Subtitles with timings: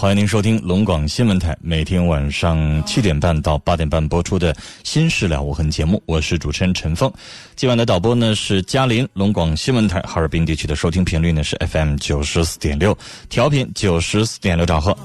[0.00, 7.12] 欢迎您收听龙广新闻台每天晚上七点半到八点半播出的《新事了无痕》节目，我是主持人陈峰。
[7.54, 12.96] 今晚的导播呢是嘉林，龙广新闻台哈尔滨地区的收听频率呢是 FM 九十四点六，
[13.28, 14.96] 调频九十四点六兆赫。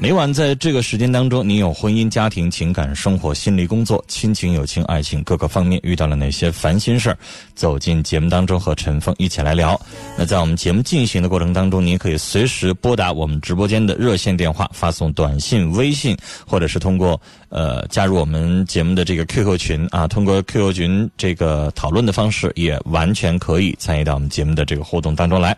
[0.00, 7.18] 每晚在这个时间当中，你有婚姻、家庭、情感、生活、心理、工作、亲情、友情、爱情各个方面遇到了哪些烦心事儿？
[7.56, 9.78] 走进节目当中和陈峰一起来聊。
[10.16, 25.56] 那在我们节目进行的过程当中，您可以随时拨打我们直播间的热线电话，发送短信、微信，或者是通过呃加入我们节目的这个 QQ 群啊，通过 QQ 群这个讨论的方式，也完全可以参与到我们节目的这个互动当中来。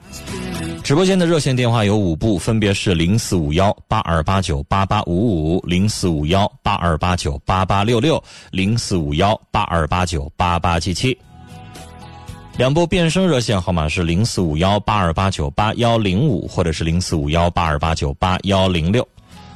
[0.82, 8.20] 直播间的热线电话有五部，分别是零四五幺八二八九八八五五、零四五幺八二八九八八六六、
[8.50, 11.16] 零四五幺八二八九八八七七。
[12.56, 19.06] 两部变声热线号码是零四五幺八二八九八幺零五，或者是零四五幺八二八九八幺零六。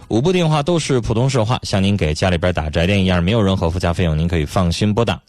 [0.09, 5.21] 五部电话都是普通说话，像您给家里边打宅电一样，没有任何附加费用，您可以放心拨打。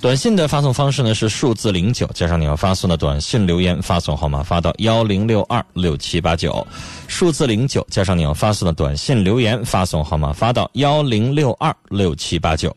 [0.00, 6.66] 短信的发送方式呢是数字零九加上你要发送的短信留言发送号码发到幺零六二六七八九，
[7.08, 12.74] 数字零九加上你要发送的短信留言发送号码发到幺零六二六七八九。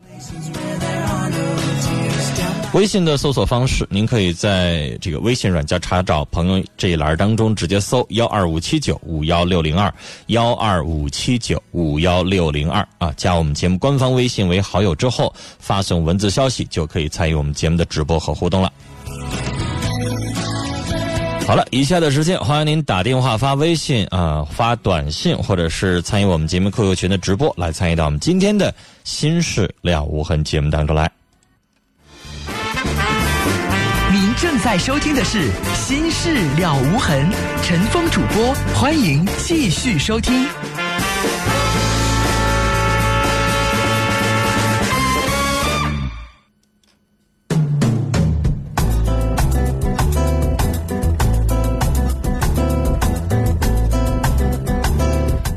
[2.72, 9.92] 微信的搜索方式，您可以在这个微信软件查找朋友这一栏当中直接搜幺二五七九五幺六零二
[10.28, 18.72] 幺二五七九五幺六零二啊，加我们节目官方微信为好友之后，发送文字消息就可以参与我们节目的直播和互动了。
[21.46, 28.74] 好了，以下的时间欢迎您打电话、发微信啊、发短信，或者是参与我们节目 QQ 群的直播，来参与到我们今天的
[29.04, 31.10] 新事了无痕节目当中来。
[34.64, 37.28] 在收听的是《心事了无痕》，
[37.64, 40.46] 陈峰主播，欢迎继续收听。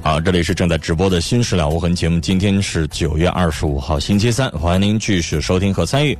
[0.01, 6.17] 好，这里是正在直播的《新事了无痕》节目，今天是九月二十五号，星期三，欢迎您继续收听和参与。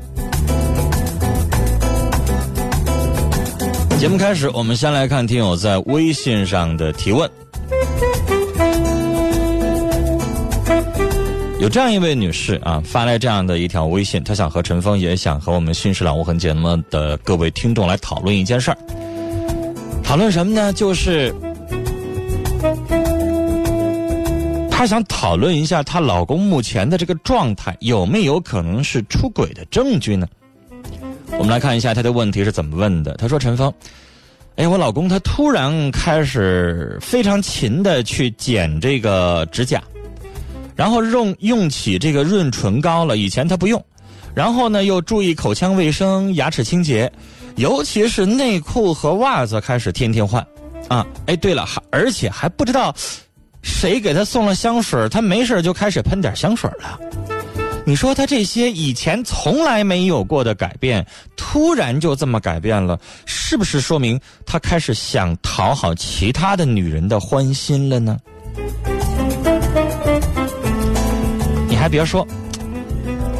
[3.97, 7.29] 节目开始，我们先来看听友在微信上的提问。
[11.59, 18.77] 有这样一位女士啊，发来这样的一条微信，她想和陈峰，也想和我们《新事了无痕》节目的各位听众来讨论一件事儿。
[20.03, 20.71] 讨论什么呢？
[20.73, 21.33] 就是
[24.69, 30.27] 她想讨论一下她老公目前的这个状态有没有可能是出轨的证据呢？
[31.31, 33.13] 我们来看一下他的问题是怎么问的。
[33.15, 33.73] 他说：“陈峰，
[34.55, 39.83] 哎，我老公他突然开始非常勤的去剪这个指甲，
[40.75, 43.83] 然后用用起这个润唇膏了，以前他不用。
[44.33, 47.11] 然后呢，又注意口腔卫生、牙齿清洁，
[47.55, 50.45] 尤其是内裤和袜子开始天天换。
[50.87, 52.93] 啊，哎，对了，还而且还不知道
[53.61, 56.99] 谁给他送了香水，他没事就开始喷点香水了。”
[57.87, 61.05] 你说他这些以前从来没有过的改变，
[61.35, 68.17] 突然就这么改变了，是不是说明他开始想讨好其他的女人的欢心了呢？
[71.69, 72.25] 你还别说，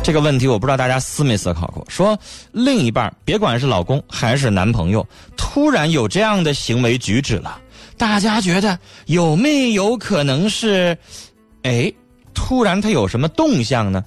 [0.04, 1.84] 这个问题我不知道大家思没思考过。
[1.90, 2.18] 说
[2.52, 5.04] 另一半，别管是老公还是男朋友，
[5.36, 7.60] 突然有这样的行为举止了，
[7.98, 8.78] 大家觉得
[9.08, 10.96] 有没有可能是，
[11.64, 11.92] 哎，
[12.36, 14.06] 突然他有什么动向呢？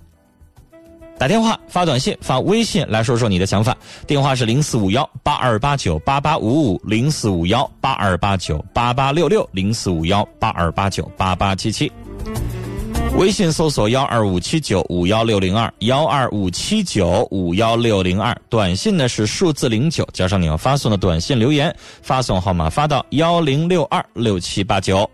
[1.18, 3.76] 打电话、发短信、发微信来说说你的想法。
[4.06, 11.90] 电话是零四五幺八二八九八八五五，零四五幺八二八九八八六六，零四五幺八二八九八八七七。
[13.16, 25.10] 微信搜索幺二五七九五幺六零二幺二五七九五幺六零二，短信呢是数字零九加上你要发送的短信留言，发送号码发到幺零六二六七八九。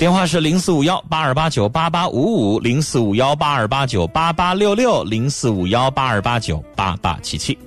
[0.00, 7.58] 电话是零四五幺八二八九八八五五零四五幺八二八九八八六六零四五幺八二八九八八七七。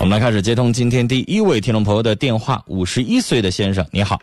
[0.00, 4.20] 我们来开始接通今天第一位听众朋友的电话，五十一岁的先生，你好。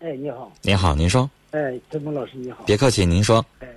[0.00, 0.52] 哎，你好。
[0.60, 1.30] 你好，您说。
[1.52, 2.58] 哎，陈峰老师你好。
[2.66, 3.42] 别客气，您说。
[3.60, 3.68] 哎，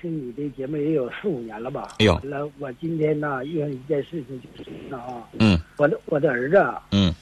[0.00, 1.88] 听你的节目也有四五年了吧？
[1.98, 2.14] 哎呦。
[2.14, 5.28] 完了，我今天呢遇上一件事情，就是呢啊。
[5.38, 5.58] 嗯。
[5.76, 6.74] 我的我的儿子。
[6.92, 7.14] 嗯。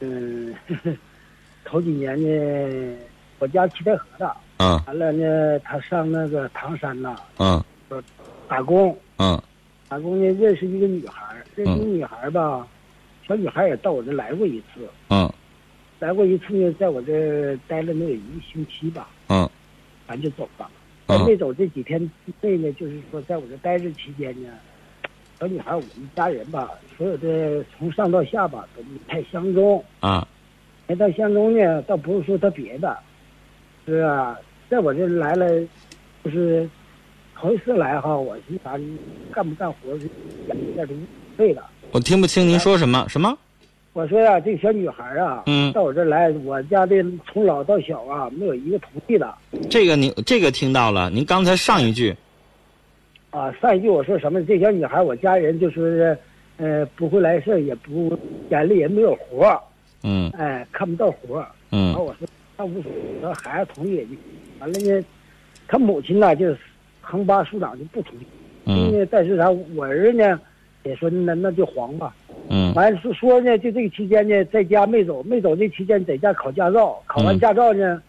[0.00, 0.54] 嗯。
[1.64, 2.98] 头几年呢，
[3.38, 4.36] 我家七台河的。
[4.58, 4.82] 嗯。
[4.86, 7.14] 完了呢，他上那个唐山呐。
[7.38, 7.62] 嗯。
[8.48, 8.96] 打工。
[9.18, 9.40] 嗯。
[9.88, 12.66] 打工呢，认识一个女孩认识女孩吧，
[13.28, 14.88] 小女孩也到我这来过一次。
[15.10, 15.30] 嗯。
[16.00, 19.08] 来过一次呢，在我这待了能有一个星期吧。
[19.28, 19.48] 嗯。
[20.08, 20.68] 完就走了。
[21.06, 21.26] 嗯。
[21.26, 22.00] 没走这几天
[22.40, 24.48] 内呢，就是说在我这待着期间呢，
[25.38, 29.84] 小女孩我们家人吧，所有的从上到下吧都不太相中。
[30.00, 30.26] 啊。
[30.86, 32.98] 没到相中呢，倒不是说他别的，
[33.86, 35.46] 是啊，在我这来了，
[36.24, 36.68] 就是。
[37.36, 38.60] 头一次来哈，我寻思
[39.32, 40.08] 干不干活是
[40.48, 41.68] 有点无费了。
[41.90, 43.36] 我听不清您说什么什么？
[43.94, 46.96] 我说呀，这个小女孩啊，嗯，到我这来，我家的
[47.26, 49.32] 从老到小啊，没有一个同意的。
[49.70, 52.14] 这个您这个听到了，您刚才上一句。
[53.30, 54.44] 啊，上一句我说什么？
[54.44, 56.18] 这小女孩，我家人就说是，
[56.56, 58.18] 呃，不会来事也不
[58.50, 59.56] 眼里也没有活
[60.02, 60.28] 嗯。
[60.36, 61.86] 哎，看不到活嗯。
[61.86, 62.26] 然后我说
[62.56, 64.16] 那无所谓，说孩子同意就
[64.58, 65.04] 完了呢。
[65.68, 66.58] 他母亲呢，就是。
[67.06, 68.24] 横八竖挡就不同意，
[68.64, 70.40] 嗯，但是啥，我儿子呢，
[70.84, 72.16] 也说那那就黄吧，
[72.48, 78.02] 嗯，完了说说呢，就这个期间呢，在家没走，没走这期间在家考驾照，考完驾照呢，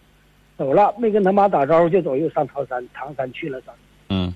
[0.56, 3.60] 走了，没跟他妈打招呼就走，又上唐山唐山去了，
[4.08, 4.32] 嗯，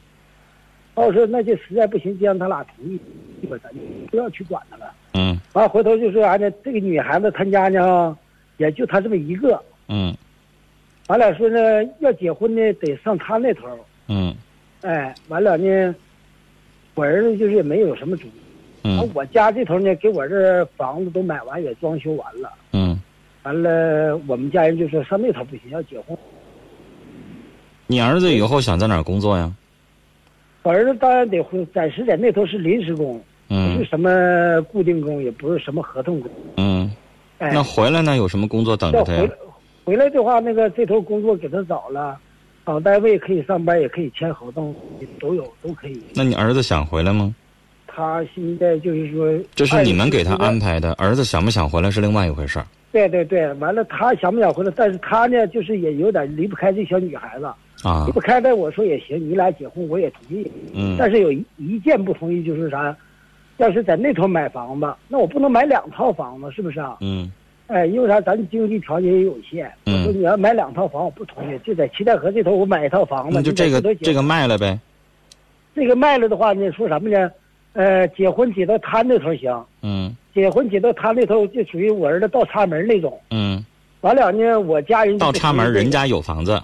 [0.95, 2.99] 我说那就实在不行，就让他俩同意，
[3.41, 3.81] 基本咱就
[4.11, 6.51] 不要去管他了，嗯，完回头就说啥呢？
[6.65, 8.17] 这个女孩子她家呢，
[8.57, 10.17] 也就她这么一个，嗯，
[11.09, 13.67] 完了说呢，要结婚呢，得上他那头，
[14.09, 14.35] 嗯。
[14.83, 15.95] 哎，完了呢，
[16.95, 18.33] 我儿子就是也没有什么主意。
[18.83, 19.09] 嗯。
[19.15, 22.51] 我家这头呢，给我这房子都买完，也装修完了。
[22.73, 23.01] 嗯。
[23.43, 26.17] 完了，我们家人就说上那头不行，要结婚。
[27.87, 29.53] 你儿子以后想在哪儿工作呀？
[30.63, 31.43] 我儿子当然得
[31.75, 36.31] 暂时在那头是临时工，不是什么固定工，也不是什么合同工。
[36.57, 36.91] 嗯。
[37.39, 37.51] 哎。
[37.53, 38.17] 那回来呢？
[38.17, 39.29] 有什么工作等着他呀？
[39.85, 42.19] 回来的话，那个这头工作给他找了。
[42.67, 44.73] 找单位可以上班，也可以签合同，
[45.19, 46.01] 都有都可以。
[46.15, 47.35] 那你儿子想回来吗？
[47.93, 50.93] 他现在就是说，这是你们给他安排的。
[50.95, 52.67] 儿子想不想回来是另外一回事儿。
[52.93, 54.73] 对对对，完了，他想不想回来？
[54.77, 57.47] 但是他呢，就是也有点离不开这小女孩子。
[57.83, 58.05] 啊。
[58.07, 60.51] 离不开的，我说也行，你俩结婚我也同意。
[60.73, 60.97] 嗯。
[60.99, 62.97] 但是有一一件不同意，就是啥？
[63.59, 66.97] 要是在那头买房子，那我不能买两套房子，是不是啊？
[67.01, 67.31] 嗯。
[67.67, 68.21] 哎，因为啥？
[68.21, 69.71] 咱经济条件也有限。
[69.87, 71.59] 我说你要买两套房，我不同意。
[71.65, 73.31] 就在七台河这头，我买一套房子。
[73.33, 74.79] 那就这个这个卖了呗。
[75.73, 77.31] 这个卖了的话呢，说什么呢？
[77.73, 79.65] 呃，结婚结到他那头行。
[79.83, 80.15] 嗯。
[80.35, 83.21] 结婚结到他那头，就属于我儿子倒插门那种。
[83.31, 83.65] 嗯。
[84.01, 86.61] 完了呢，我家人倒插门，人家有房子。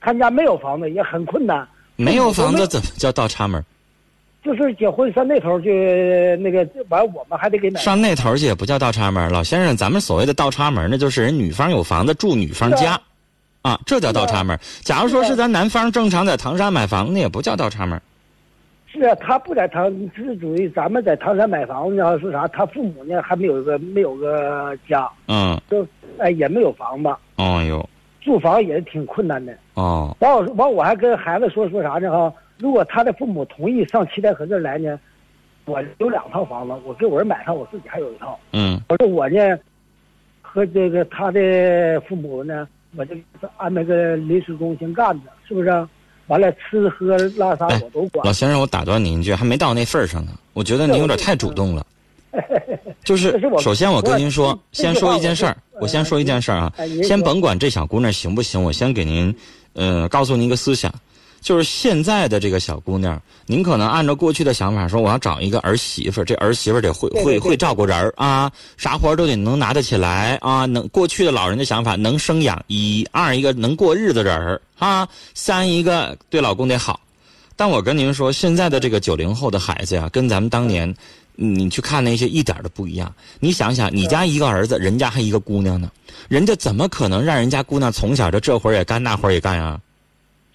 [0.00, 1.66] 他家没有房子，也很困难。
[1.96, 3.64] 没有房子怎么叫倒插门？
[4.44, 7.80] 就是结婚上那头去，那个完我们还得给买。
[7.80, 12.98] 上那头去也不叫倒插门，老先生，咱们所谓的倒插门，那就是人女方有房子住女方家，
[13.62, 14.58] 啊，这叫倒插门。
[14.82, 18.00] 假如说是咱男方正常在唐山买房，那也不叫倒插门。
[18.90, 22.48] 是啊，他不在唐，是属于咱们在唐山买房子呢，是啥？
[22.48, 27.08] 他父母呢还没有个没有个家，嗯，就哎也没有房子。
[27.36, 27.86] 哦哟，
[28.22, 29.54] 住房也挺困难的。
[29.74, 32.32] 哦，完我完我还跟孩子说说啥呢哈？
[32.56, 34.98] 如果他的父母同意上七台河这儿来呢，
[35.66, 38.40] 我有两套房子，我给我儿买套，我自己还有一套。
[38.52, 38.80] 嗯。
[38.88, 39.58] 我说我呢，
[40.40, 42.66] 和这个他的父母呢，
[42.96, 43.14] 我就
[43.58, 45.68] 安排个临时工先干着，是不是？
[46.28, 48.24] 完了吃喝拉撒我都管。
[48.24, 50.32] 老先生，我打断您一句，还没到那份儿上呢。
[50.54, 51.84] 我觉得您有点太主动了。
[53.04, 59.34] 就是首先我跟您说，先说一件事儿，我先说一件事儿啊先甭管这小姑娘行不行，我先给您，
[59.72, 60.92] 呃，告诉您一个思想，
[61.40, 77.00] 就是现在的这个小姑娘，您可能按照过去的想法说，我要找一个儿媳妇儿，这儿媳妇儿得会会会照顾人儿啊，啥活儿都得能拿得起来啊，能过去的老人的想法，能生养一，二一个能过日子人儿啊，三一个对老公得好。
[77.56, 80.92] 但我跟您说，现在的这个九零后的孩子呀，跟咱们当年，
[81.34, 83.12] 你去看那些一点都不一样。
[83.40, 85.90] 你想想，你家一个儿子，人家还一个姑娘呢，
[86.28, 89.80] 人家怎么可能让人家姑娘从小就这活儿也干那活儿也干呀？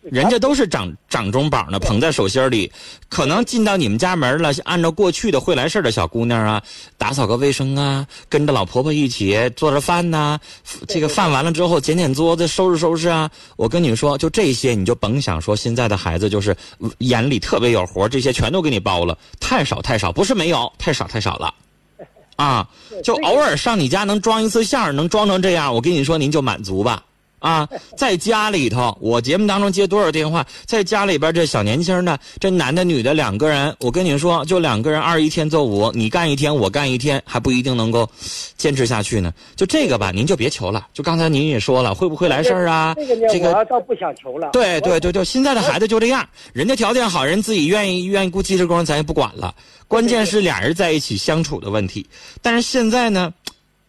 [0.03, 2.71] 人家都是掌掌中宝呢，捧在手心里。
[3.07, 6.61] 可能进到你们家门了，按照过去的会来事儿的小姑娘啊，
[6.97, 10.39] 打扫个卫生啊，跟着老婆婆一起做着饭呐、
[10.87, 13.29] 这个饭完了之后捡捡桌子、收拾收拾啊。
[13.55, 16.55] 我跟你说，就这些，你就甭想说现在的孩子就是
[16.97, 21.53] 眼里特别有活儿这些全都给你包了，太少太少，不是没有，太少太少了。
[22.35, 22.67] 啊，
[23.03, 27.03] 就偶尔上你家能装一次相儿能装成这样，我跟你说，您就满足吧。
[27.43, 38.09] 啊，在家里头，我节目当中接多少电话，在家里边这小年轻的，这男的女的两个人，我跟你说，就两个人二一天做五，你干一天，我干一天，还不一定能够
[38.55, 39.33] 坚持下去呢。
[39.57, 40.87] 就这个吧，您就别求了。
[40.93, 42.95] 就刚才您也说了，会不会来事儿啊？
[42.95, 44.51] 这个，这个我倒不想求了。
[44.53, 49.53] 对对对对，现在的孩子就这样，人家条件好，人自己愿意愿意顾鸡这工，咱也不管了。
[49.89, 52.07] 关键是俩人在一起相处的问题。
[52.41, 53.33] 但是现在呢，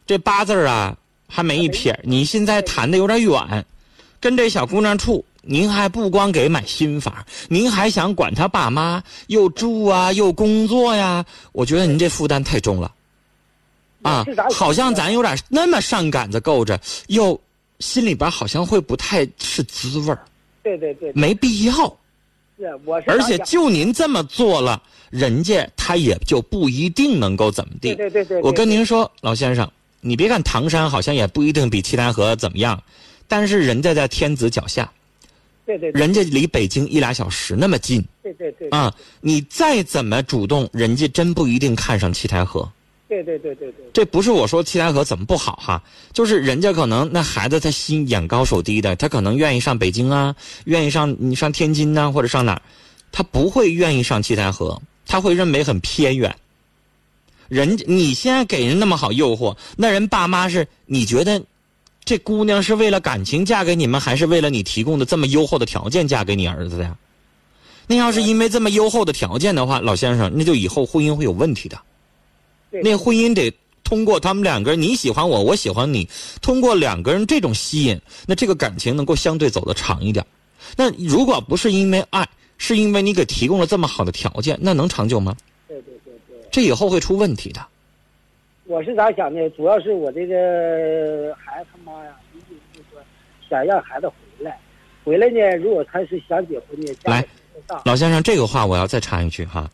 [0.08, 0.96] 这八字啊
[1.34, 3.66] 还没一撇儿，你现在谈的有点远，
[4.20, 7.12] 跟这小姑娘处，您还不光给买新房，
[7.48, 12.94] 您还想管她爸妈，又住啊又工作呀，我觉得您这负担太重了。
[14.02, 14.24] 啊，
[14.54, 17.40] 好像咱有点那么上杆子够着，又
[17.80, 20.24] 心里边好像会不太是滋味儿。
[20.62, 21.72] 对对对，没必要。
[22.56, 27.92] 是我是而且就您这么做了，人家他也就不一定能够怎么地。
[27.96, 29.68] 对对对对，我跟您说，老先生，
[30.04, 32.80] 你别看唐山好像也不一定比七台河怎么样，
[33.26, 34.92] 但是人家在天子脚下，
[35.64, 42.70] 对对对人家离北京一俩小时那么近对对对啊，你再怎么主动，人家真不一定看上七台河。
[43.08, 45.82] 对对对对对，这不是我说七台河怎么不好哈，
[46.12, 50.34] 就是人家可能那孩子他心眼高手低的，他可能愿意上北京啊，
[50.64, 52.62] 愿意上你上天津呐、或者上哪儿，
[53.10, 56.34] 他不会愿意上七台河，他会认为很偏远。
[57.54, 61.40] 人你现在给人那么好诱惑，那人爸妈是你觉得
[62.04, 66.96] 这姑娘是为了感情嫁给你们，还是为了你提供的这么优厚的条件嫁给你儿子的呀？
[67.86, 71.78] 那要是因为这么优厚的条件的话，老先生，那就以后婚姻会有问题的。
[72.82, 76.08] 那婚姻得通过他们两个人，你喜欢我，我喜欢你，
[76.42, 80.26] 通过两个人这种吸引，那这个感情能够相对走得长一点。
[80.76, 85.36] 那如果不是因为爱，是因为你给提供了这么好的条件，那能长久吗？
[86.54, 87.60] 这以后会出问题的。
[88.66, 89.50] 我是咋想的？
[89.50, 92.38] 主要是我这个孩子他妈呀，就
[92.78, 93.02] 是说
[93.50, 94.56] 想让孩子回来，
[95.02, 97.26] 回来呢，如果他是想结婚呢，来
[97.84, 99.68] 老先生，这个话我要再插一句哈，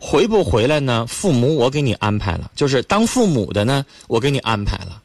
[0.00, 1.04] 回不回来呢？
[1.06, 5.02] 父母我给你安排了，就是当父母的呢，我给你安排了。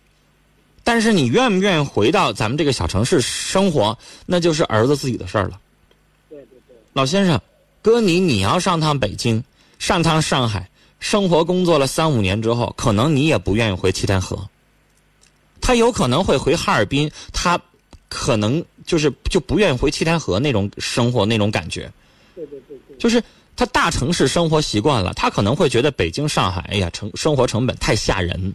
[0.82, 5.60] 但是你愿不愿意回到咱们这个小城市生活，那就是儿子自己的事儿了。
[6.30, 7.38] 对对对，老先生，
[7.82, 9.44] 哥你你要上趟北京，
[9.77, 10.68] 上趟上海，
[11.01, 14.48] 生活工作了三五年之后，可能你也不愿意回七台河。
[15.60, 17.60] 他有可能会回哈尔滨，他
[18.08, 21.91] 可能就是就不愿意回七台河那种生活那种感觉，
[22.36, 23.22] 对对对对，就是
[23.55, 28.53] 他大城市生活习惯了，他可能会觉得北京、上海，哎呀，成生活成本太吓人，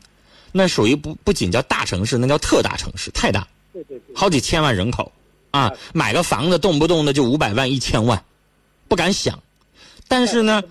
[0.52, 3.46] 那属于不不仅叫大城市，那叫特大城市，太大。
[3.72, 5.12] 对对对，好几千万人口，
[5.50, 8.24] 啊，买个房子动不动的就五百万、一千万，
[8.88, 9.38] 不敢想。
[10.08, 10.62] 但是呢，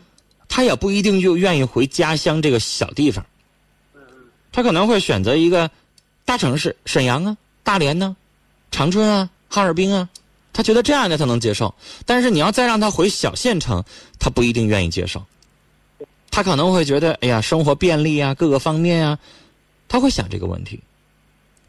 [0.48, 3.26] 他也不一定就愿意回家乡这个小地方，
[4.52, 5.70] 他可能会选择一个
[6.24, 8.16] 大城市，沈阳啊、大连呢、
[8.72, 10.10] 长春啊、哈尔滨啊，
[10.54, 11.74] 他觉得这样的他能接受。
[12.06, 13.84] 但是你要再让他回小县城，
[14.20, 15.24] 他不一定愿意接受。
[16.32, 19.20] 他可能会觉得，哎呀，生活便利啊，各个方面啊，
[19.88, 20.82] 他会想这个问题。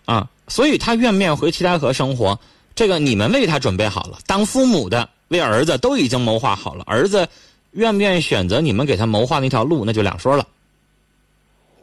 [0.07, 2.39] 啊，所以他愿不愿意回七台河生活，
[2.75, 7.29] 这个你们为他准备好了，当父母的为儿子都已经谋划好了，儿子
[7.77, 10.47] 愿不愿意选择你们给他谋划那条路，那就两说了。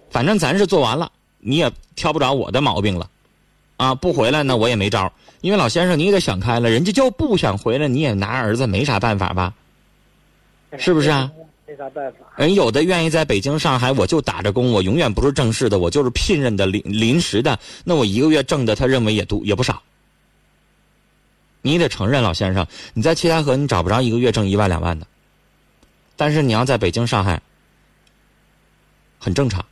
[0.10, 3.10] 反正咱是做完了，你也挑不着我的毛病了，
[3.78, 9.54] 啊，不回来呢我也没招，因为老先生你也得想开了，人家就不想回来，你也拿儿子没啥办法吧？
[10.78, 11.32] 是不是啊？
[11.68, 12.18] 没啥办法。
[12.36, 19.82] 人有的愿意在北京、上海，我就打着工，我永远不是正式的，我就是聘任的临临时的，那我一个月挣的，他认为也多也不少。
[21.62, 25.08] 你得承认，老先生，你在七台河你找不着一个月挣一万两万的，
[26.16, 27.42] 但是你要在北京、上海，
[29.20, 29.66] 很正常。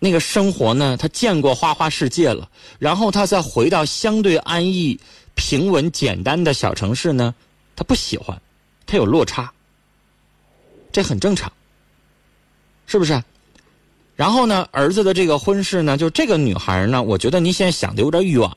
[0.00, 2.48] 那个生活呢，他见过花花世界了，
[2.78, 4.98] 然后他再回到相对安逸、
[5.34, 7.34] 平稳、简单的小城市呢，
[7.74, 8.40] 他不喜欢，
[8.86, 9.52] 他有落差，
[10.92, 11.52] 这很正常，
[12.86, 13.20] 是不是？
[14.14, 18.48] 然后呢，儿子的这个婚事呢，就这个女孩呢，我觉得您现在想的有点远，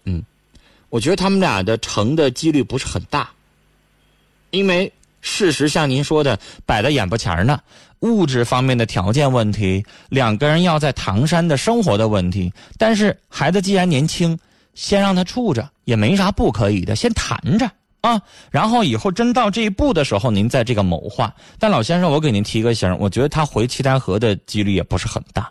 [0.89, 3.31] 我觉得他们俩的成的几率不是很大，
[4.51, 7.59] 因为事实像您说的摆在眼巴前呢。
[8.01, 14.35] 物质方面的条件问题，两个人要在唐山的生活的问题，但是孩子既然年轻，
[14.73, 17.69] 先让他处着也没啥不可以的，先谈着
[18.01, 21.31] 啊，然后以后真到这一步的时候，您再这个谋划。
[21.59, 25.47] 但老先生，我给您提个醒，我觉得他回七台河的几率也不是很大，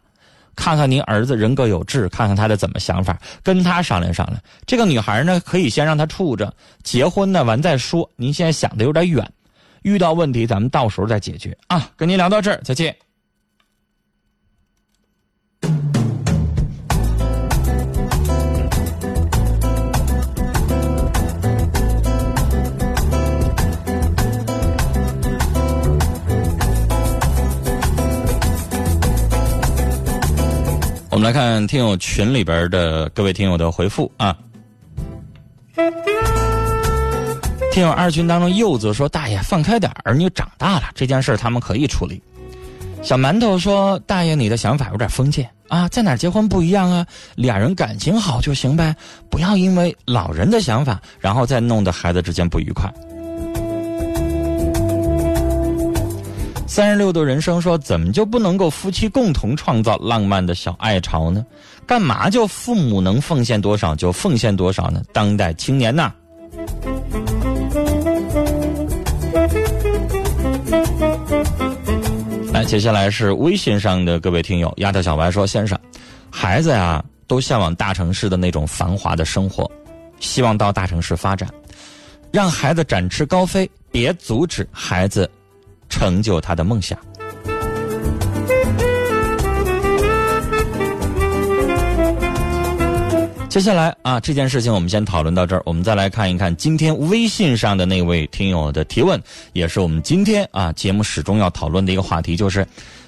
[0.57, 4.43] 看看您儿子人格有志，看看他的怎么想法，跟他商量商量。
[4.67, 8.11] 这个女孩呢，可以先让他处着，结婚呢完再说。
[8.17, 9.25] 您现在想的有点远。
[9.83, 11.91] 遇到问题，咱们到时候再解决啊！
[11.97, 12.95] 跟您聊到这儿，再见。
[31.13, 34.35] 我们来看听友群里边的各位听友的回复啊。
[37.71, 42.21] 听友二群当中，柚子说：“大爷放开点儿，女长大了，这件事他们可以处理。”
[43.01, 47.07] 小馒头说：“大爷，你的想法有点封建啊，在哪结婚不一样啊？
[47.37, 48.95] 俩人感情好就行呗，
[49.31, 52.93] 不要因为老人的想法，然后再弄得孩子之间不愉快。”
[56.67, 61.47] 三十六度人生说：“怎么就不能够夫妻共同创造浪漫的小爱巢呢？
[61.87, 65.03] 干嘛就父母能奉献多少就奉献多少呢？
[65.13, 66.13] 当代青年呐！”，
[72.71, 75.77] 接下来是微信上的各位听友，丫头小白说：“先生，
[76.31, 79.69] 孩子呀，都向往大城市的那种繁华的生活，
[80.21, 81.51] 希望到大城市发展，
[82.31, 85.29] 让孩子展翅高飞，别阻止孩子
[85.89, 86.97] 成就他的梦想。”
[93.51, 95.63] 接下来啊，这件事情我们先讨论到这儿。
[95.67, 99.21] 我们再来看一看今天微信上的那位听友的提问，
[99.55, 102.65] 也是我们今天啊节目始终要讨论的一个话题，就是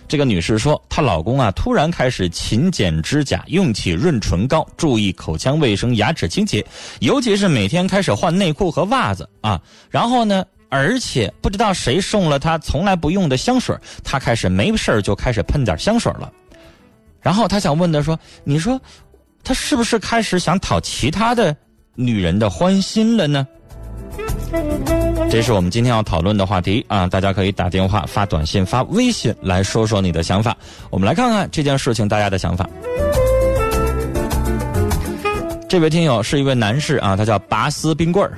[0.09, 6.67] 这个女士说，她老公啊突然开始勤剪指甲，用起润唇膏，注意口腔卫生、牙齿清洁，
[6.99, 9.63] 尤其是每天开始换内裤和袜子啊。
[9.91, 16.33] 然后呢，而且不知道谁送了她从来不用的香水，她开始没事就开始喷点香水了。
[17.21, 18.81] 然后她想问的说，你说。
[19.45, 21.55] 他是不是开始想讨其他的
[21.95, 23.47] 女人的欢心了呢？
[25.31, 27.07] 这是我们今天要讨论的话题啊！
[27.07, 30.57] 大家可以打电话、发短信、发微信来说说你的想法。
[30.91, 32.69] 我们来看看这件事情大家的想法。
[35.69, 38.37] 这位听友是一位男士啊，他叫拔丝冰棍儿。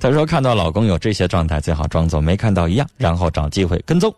[0.00, 4.14] 他说看到老公有这些状态，最好装作没看到一样，然后找机会跟踪，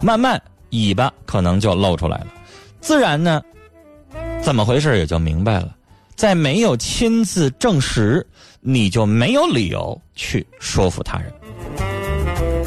[0.00, 2.26] 慢慢尾巴可能就露出来了，
[2.80, 3.42] 自然呢。
[4.42, 5.74] 怎么回事也就明白了，
[6.16, 8.26] 在没有亲自证实，
[8.60, 11.32] 你就没有理由去说服他人。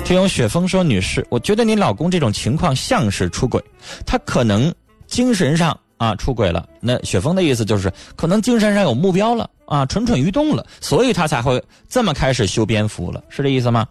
[0.06, 3.62] 听友雪峰说：“女士，我觉得你老公这种情况像是出轨，
[4.06, 4.74] 他可能
[5.06, 6.68] 精神上啊出轨了。
[6.80, 13.86] 那雪峰的意思就是，可能精神上有目标了啊，蠢蠢欲动了，所以他才会这么开始修边幅了，是这意思吗？”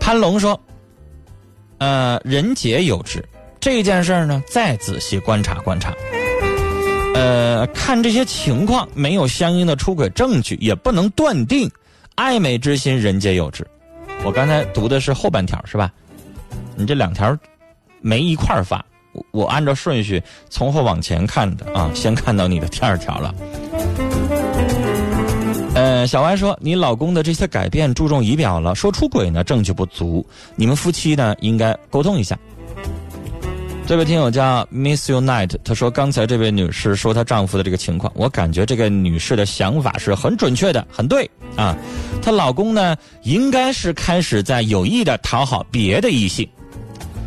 [0.00, 0.58] 潘龙说
[1.78, 3.22] ：“呃，人杰有之。”
[3.62, 5.94] 这件事儿呢，再仔细观察观察，
[7.14, 11.70] 呃，看这些情况，没有相应的出轨证据，也不能断定
[12.16, 13.64] 爱美之心人皆有之。
[14.24, 15.92] 我刚才读的是后半条，是吧？
[16.74, 17.38] 你这两条
[18.00, 18.84] 没一块儿发，
[19.30, 20.20] 我按照顺序
[20.50, 23.32] 从后往前看的啊，先看到你的第二条了。
[25.76, 32.36] 呃，小歪说，你老公的这些改变注重仪表了，说出轨呢，证据不足，你们夫妻呢应该沟通一下。
[33.84, 41.76] 这位听友叫 Miss You Night，她说刚才这位女士说她丈夫的这个情况，我感觉这个女士的想法是很准确的，很对啊。
[42.22, 46.48] 她老公呢，应该是开始在有意的讨好别的异性。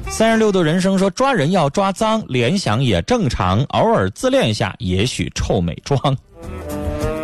[0.07, 5.99] 三十六度人生说抓人要抓脏，联想也正常，偶尔自恋一下，也许臭美妆。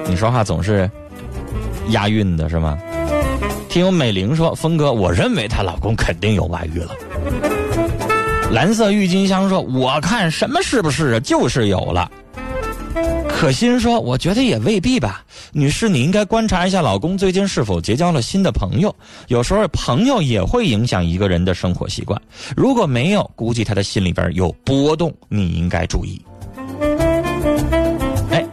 [0.08, 0.90] 你说话总是
[1.90, 2.78] 押韵的是吗？
[3.70, 6.92] 听友美玲说峰哥，我认为她老公肯定有外遇了。
[8.52, 11.20] 蓝色郁金香说：“我看什么是不是啊？
[11.22, 12.12] 就是有了。”
[13.30, 18.94] 可心说：“我觉得也未必吧，女士，你应该观察一下老公最近是否结交了新的朋友。
[19.30, 22.22] 有时候朋友也会影响一个人的生活习惯。
[22.56, 26.22] 如果没有，估计他的心里边有波动，你应该注意。”
[28.32, 28.46] 哎，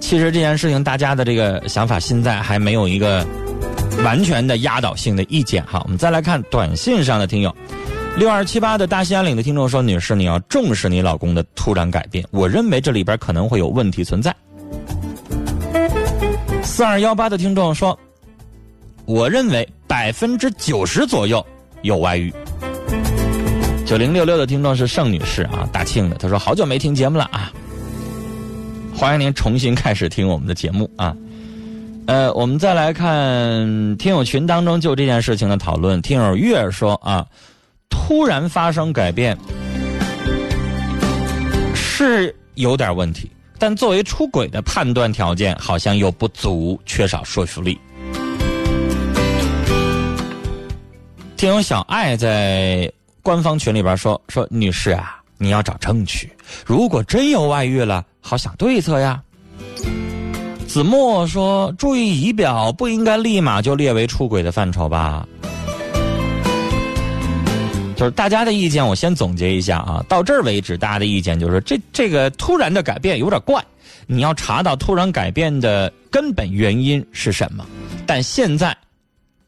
[0.00, 3.24] 其实这件事情大家的这个想法现在还没有一个
[4.02, 5.80] 完全的压倒性的意见哈。
[5.84, 7.54] 我们再来看短信上的听友。
[8.18, 14.34] 六二七八的大兴安岭的听众说：“女士，你要重视你老公的突然改变，我认为这里边可能会有问题存在。”
[16.64, 17.98] 四二幺八的听众说
[19.04, 21.44] ：“我认为百分之九十左右
[21.82, 22.32] 有外遇。”
[23.84, 27.52] 九零六六的听众是盛女士啊，大庆的，她说：“好久没听节目了啊，
[28.94, 31.14] 欢迎您重新开始听我们的节目啊。”
[32.08, 37.26] 呃，我们再来看听友群当中就这件事情的讨论，听友月说啊。
[38.06, 39.36] 突然发生改变
[41.74, 47.76] 是有点问题，但作为出轨的判断条件好像又不足，缺少说服力。
[51.36, 52.88] 听友小爱在
[53.24, 56.30] 官方群里边说说，女士啊，你要找证据，
[56.64, 59.20] 如果真有外遇了，好想对策呀。
[60.68, 65.26] 子墨说，注意仪表不应该立马就列为出轨的范畴吧。
[67.96, 70.04] 就是大家的意见，我先总结一下啊。
[70.06, 73.64] 到这儿为止，大家的意见就是这这个突然的改变有点怪，
[74.06, 77.66] 你要查到突然改变的根本原因是什么。
[78.06, 78.76] 但现在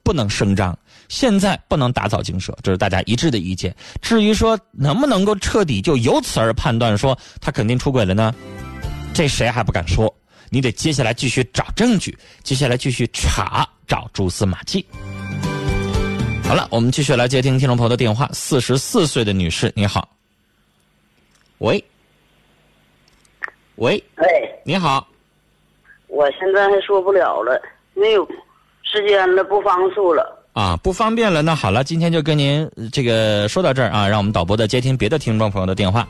[0.02, 0.76] 不能声张，
[1.08, 3.76] 现在不能打草惊蛇，这是大家一致的意见。
[4.00, 8.34] 至于说能不能够彻底就由此而判断说他肯定出轨了呢？
[9.12, 10.12] 这谁还不敢说？
[10.48, 14.82] 你得接下来继续找证据，接下来继续查，找蛛丝马迹。
[16.48, 18.26] 好了，我们继续来接听听众朋友的电话。
[18.32, 20.08] 四十四岁的女士，你好。
[21.58, 21.84] 喂，
[23.76, 24.24] 喂，哎，
[24.64, 25.06] 你好。
[26.06, 27.61] 我现在还说不了了，
[27.92, 28.26] 没有
[28.82, 30.42] 时间了，不方便了。
[30.54, 31.42] 啊，不方便了。
[31.42, 36.08] 那好了，今天就跟您这个说到这儿啊，让我们导播再接听别的听众朋友的电话。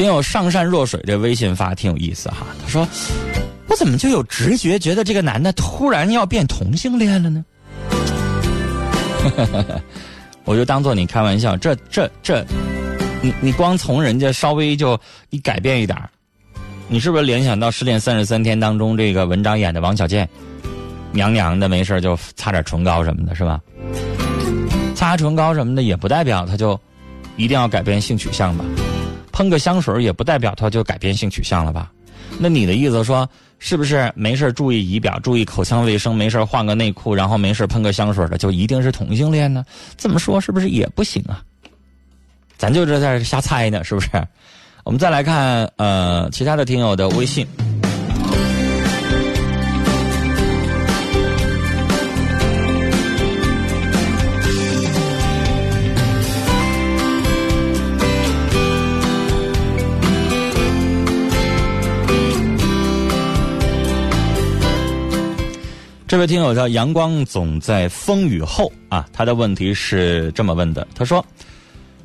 [0.00, 2.88] 听友上善若水这微信发挺有意思哈，他说
[3.68, 7.44] ：“我怎么就有直觉觉得这个男的突然要变同性恋了呢？”
[10.44, 12.42] 我就当做你开玩笑，这这这，
[13.20, 15.98] 你你光从人家稍微就一改变一点
[16.88, 20.26] 你是不是联想到《失恋三十三天》当中这个文章演的王小贱，
[21.12, 23.60] 娘娘的没事就擦点唇膏什么的，是吧？
[24.94, 26.80] 擦唇膏什么的也不代表他就
[27.36, 28.64] 一定要改变性取向吧？
[29.40, 31.90] 喷个香水也不代表他就改变性取向了吧？
[32.38, 33.26] 那你的意思说，
[33.58, 39.64] 是不是没事注意仪表、注意口腔卫生，没事换个内裤，然后没事喷个香水的，就一定是同性恋呢？
[39.96, 41.42] 这么说是不是也不行啊？
[42.58, 44.10] 咱就这在这瞎猜呢，是不是？
[44.84, 47.46] 我们再来看呃其他的听友的微信。
[66.10, 71.24] 这位听友叫阳光总在风雨后啊，他的问题是这么问的：他说，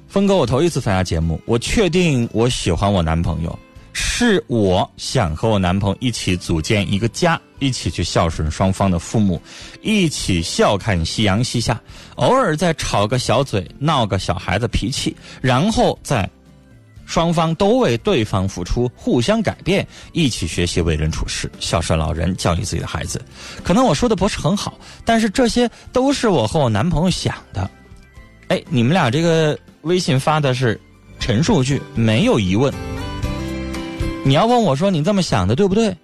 [0.07, 3.57] 峰哥，我头一次参加节目，我确定我喜欢我男朋友，
[3.93, 9.41] 是我想和我男朋友一起组建一个家，一起去孝顺双方的父母，
[9.81, 11.81] 一起笑看夕阳西下，
[12.17, 16.29] 偶尔再吵个小嘴，闹个小孩子脾气，然后再。
[17.05, 23.21] 双方都为对方付出，互相改变，一起学习为人处事，孝顺老人，教育自己的孩子。
[23.63, 27.69] 可能我说的不是很好，但是这些都是我和我男朋友想的。
[28.47, 30.79] 哎，你们俩这个微信发的是
[31.19, 32.73] 陈述句，没有疑问。
[34.23, 35.95] 你要问我说你这么想的对不对？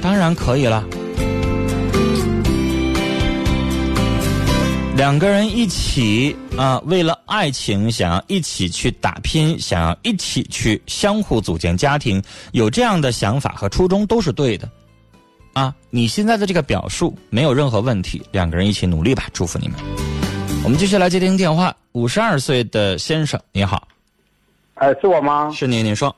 [0.00, 0.84] 当然可以了。
[4.96, 14.68] 两个人一起啊，为了爱情，想要一起去打拼，想要一起去相互组建家庭，有这样的想法和初衷都是对的，
[15.54, 19.76] 啊，你现在的这个表述没有任何问题，两个人一起努力吧，祝福你们。
[20.62, 23.88] 我们继续来接听电话，五十二岁的先生，你好。
[24.74, 25.50] 哎，是我吗？
[25.52, 26.14] 是你，您说。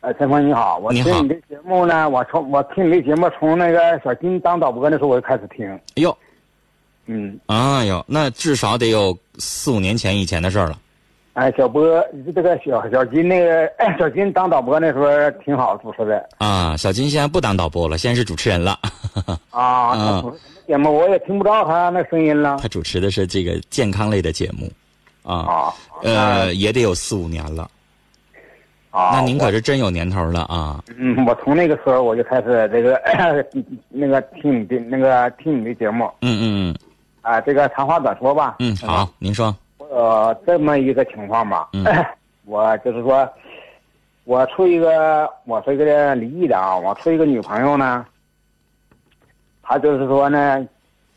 [0.00, 5.64] 哎，陈峰你好，我听你的节目呢，我从我听你的节目从那个小金当导播的时候我就开始听。
[5.70, 6.18] 哎呦。
[7.06, 10.78] 嗯，哎呦，那至少得有四五年前以前的事儿了。
[11.34, 13.66] 哎，小波，这个小小金那个
[13.98, 15.06] 小金当导播那时候
[15.42, 16.28] 挺好主持的。
[16.38, 18.78] 啊，小金现在不当导播了，现在是主持人了。
[19.50, 24.70] 啊， 主持什么节目我也听不到他那声音了他主持的是这个健康类的节目，
[25.22, 25.74] 啊，啊。
[26.02, 27.70] 呃，也得有四五年了。
[28.90, 30.84] 啊，那您可是真有年头了啊！
[30.98, 33.00] 嗯，我从那个时候我就开始这个
[33.88, 36.76] 那个听你的那个听你的节目嗯嗯嗯
[37.22, 38.56] 啊，这个长话短说吧。
[38.58, 39.54] 嗯嗯，好，您说。
[39.78, 41.84] 呃，这么一个情况吧，嗯
[42.44, 43.28] 我就是说，
[44.24, 48.04] 我处一个我是一个离异的啊，我处一个女朋友呢，
[49.62, 50.66] 她就是说呢，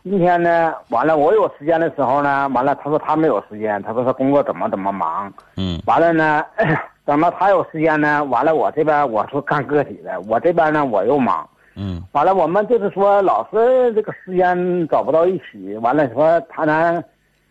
[0.04, 6.44] 今天呢，完了我有时间的时候呢，完了她说她没有时间，她说她工作怎么怎么忙，嗯完了呢，
[7.06, 11.48] 等到她有时间呢，完了我这边我说干个体的，我这边呢我又忙。
[11.76, 17.04] 嗯完了，我们就是说老是这个时间找不到一起，完了说谈谈，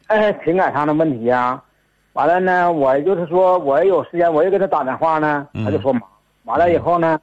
[0.06, 1.62] 哎，情感上的问题呀、
[2.14, 6.02] 完了呢，我就是说我也有时间，我也给他打电话呢，嗯他就说忙。
[6.44, 7.18] 完了以后呢，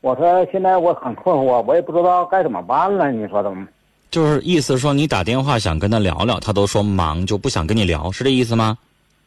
[0.00, 3.10] 我说现在我很困惑，我也不知道该怎么办了。
[3.10, 3.66] 你说怎么？
[4.10, 8.76] 就是意思说你打电话想跟他聊聊，他都说忙，就不想跟你聊，是这意思吗？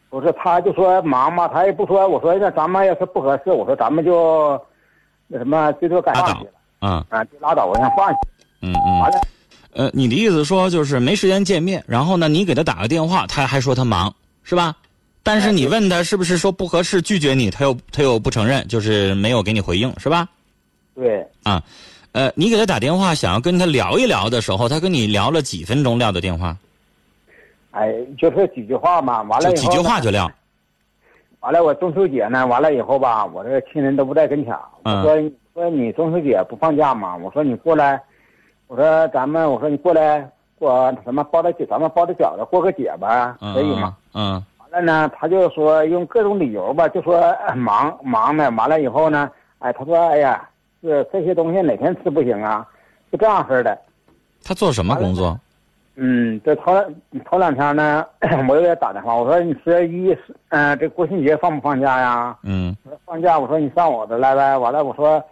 [0.10, 2.08] 不是，他就说忙嘛，他也不说。
[2.08, 4.62] 我说那咱们要是不合适，我说咱们就
[5.28, 6.14] 那什么，最多改
[6.80, 8.18] 啊，啊，就拉倒，我先放下。
[8.62, 9.00] 嗯嗯。
[9.00, 9.22] 完了，
[9.74, 14.76] 呃，你的意思说就是没时间见面，然后呢，你给他打个电话，他还说他忙，是吧？
[15.24, 20.28] 但是你问他是不是说不合适拒绝你，他又他又不承认，就是没有给你回应，是吧？
[20.94, 21.62] 对，啊，
[22.12, 26.56] 呃，你给他打电话想要跟他聊一聊的时候，他跟你聊了几分钟撂的电话，
[27.72, 29.24] 哎，就是几句话嘛。
[29.24, 30.32] 完了以后就几句话就撂。
[31.46, 34.52] 完了，我中秋节呢，完了以后吧，我这个亲人都不在跟前
[34.84, 37.16] 我说，说你中秋节不放假吗？
[37.18, 38.02] 我说你过来，
[38.66, 40.28] 我说咱们，我说你过来
[40.58, 43.96] 过什么包点饺，咱们包点饺子过个节吧，嗯可以吗？？
[44.16, 48.50] 嗯完了呢，他就说用各种理由吧，就说哎忙忙呢。
[48.58, 49.30] 完了以后呢，
[49.60, 50.50] 哎，他说哎呀，
[50.82, 52.68] 这这些东西哪天吃不行啊？
[53.12, 53.78] 就这样式的。
[54.44, 55.40] 他做什么工作？
[55.98, 56.74] 嗯，这头
[57.24, 58.06] 头两天呢，
[58.50, 60.18] 我又给他打电话，我说你十月一，
[60.50, 62.38] 嗯、这国庆节放不放假呀？
[62.44, 64.58] 嗯放假，我说你上我这来呗。
[64.58, 65.24] 完了，我说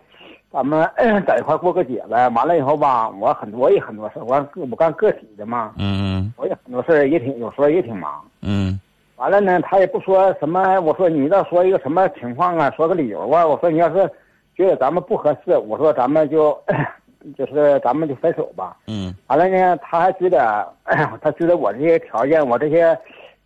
[0.52, 0.90] 咱们
[1.28, 2.30] 在一块过个节呗。
[2.30, 8.24] 完了以后吧，我很我也很多事，我我干个体的嘛，嗯我也很多事，也挺有时候也挺忙。
[8.42, 8.80] 嗯
[9.18, 13.46] 完了呢，他也不说什么，我说你倒说一个什么情况啊，说个理由啊。
[13.46, 14.10] 我说你要是
[14.56, 16.58] 觉得咱们不合适，我说咱们就
[17.38, 18.76] 就是咱们就分手吧。
[18.88, 20.68] 嗯完了呢，他还觉得，
[21.22, 22.98] 他觉得我这些条件，我这些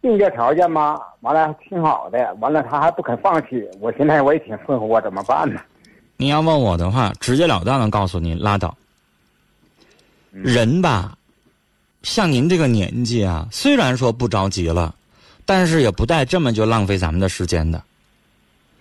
[0.01, 5.59] 硬件条件嘛，完了挺好的，完了他还不肯放弃，我现在我也挺困惑，我怎么办呢？
[6.17, 8.75] 你要问我的话，直截了当的告诉你，拉倒。
[10.31, 11.17] 嗯人吧，
[12.03, 14.93] 像您这个年纪啊，虽然说不着急了，
[15.45, 17.81] 但是也不带这么就浪费咱们的时间的。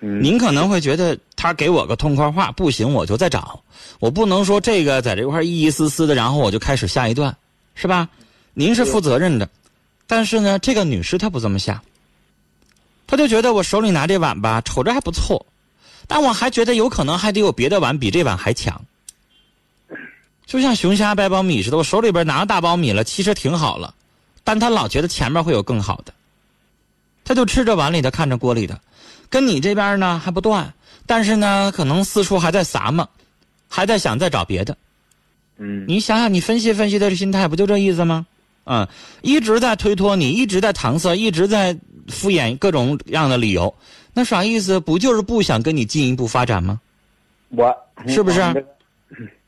[0.00, 3.62] 嗯，您可能会觉得他给我个痛快话，不行我就再找，
[4.00, 7.36] 我不能说这个在这块一一丝丝的，然后我就开始下一段，
[7.76, 8.08] 是吧？
[8.52, 9.48] 您是负责任的，
[10.08, 11.80] 但是呢，这个女士她不这么想，
[13.06, 15.46] 她就觉得我手里拿这碗吧，瞅着还不错，
[16.08, 18.84] 但我还觉得有可能还得有别的碗比这碗还强。
[20.46, 23.94] 就像熊瞎掰苞米似的，我手里边拿着大苞米了，其实挺好了，
[24.42, 26.12] 但她老觉得前面会有更好的，
[27.24, 28.80] 她就吃着碗里的，看着锅里的。
[29.28, 30.72] 跟你这边呢还不断，
[31.06, 33.08] 但是呢，可能四处还在撒嘛，
[33.68, 34.76] 还在想再找别的。
[35.58, 38.26] 嗯，你想想，你分析分析他的心态，不就这意思吗？
[38.64, 38.86] 嗯，
[39.22, 41.72] 一直在推脱你，一直在搪塞，一直在
[42.08, 43.72] 敷衍各种样的理由，
[44.12, 44.80] 那啥意思？
[44.80, 46.80] 不就是不想跟你进一步发展吗？
[47.50, 47.74] 我
[48.08, 48.66] 是不是这个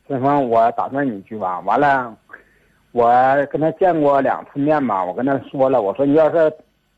[0.06, 1.58] 顺丰，我打断你一句吧。
[1.60, 2.16] 完了，
[2.92, 3.12] 我
[3.50, 6.52] 跟他见过两次面吧，我跟他说了，我说你要是，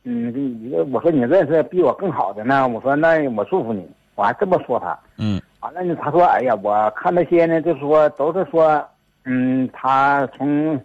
[0.05, 0.31] 嗯，
[0.63, 3.89] 你我说你认识比我更好的呢，我说那我祝福你，
[4.21, 4.97] 我还这么说他。
[5.17, 8.83] 嗯完了呢，他说：“哎呀，我看那些呢，就是说都是说，
[9.25, 10.79] 嗯，他从，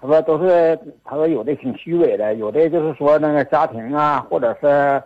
[0.00, 5.02] 他说都是，他说有的挺虚伪的，有的就是说那个家庭啊，或者是，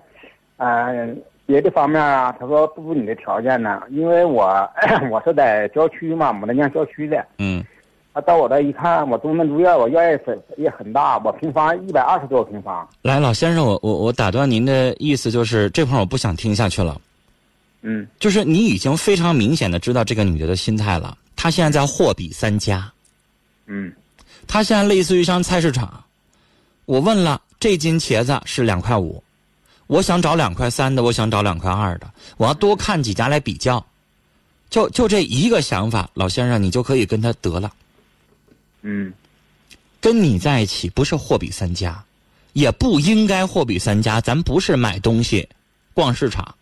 [0.57, 1.09] 呃，
[1.47, 4.69] 别的方面啊，他说不如你的条件呢，因为我
[5.11, 7.65] 我是在郊区嘛，牡丹江郊区的，嗯
[8.13, 16.97] 他到我这一看，我东门住院，我院也很也很大，我平方一百二十多个平方，来，老先生，我我我打断您的意思，就是这块儿我不想听下去了。
[17.85, 18.05] 嗯。
[18.19, 22.91] 就是你已经非常明显的知道这个女的的心态了，她现在在货比三家，
[23.67, 23.93] 嗯。
[24.49, 26.05] 她现在类似于像菜市场，
[26.87, 29.23] 我问了，这斤茄子是两块五，
[29.87, 33.85] 我想找两块三的，我想找两块二的，我要多看几家来比较，
[34.69, 37.73] 就就这一个想法，老先生你就可以跟他得了。
[38.83, 39.13] 嗯。
[40.01, 42.05] 跟你在一起不是货比三家，
[42.53, 45.49] 也不应该货比三家，咱不是买东西，
[45.95, 46.55] 逛市场。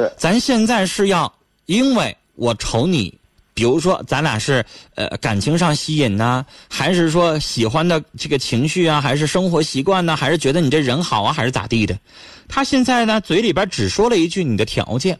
[0.00, 1.32] 是咱现在是要，
[1.66, 3.18] 因为我瞅你
[3.54, 11.98] 比如说咱俩是呃感情上吸引呢，还是说喜欢的这个情绪啊，还是生活习惯呢，还是觉得你这人好啊，还是咋地的？
[12.48, 15.18] 他现在呢嘴里边只说了一句你的条件。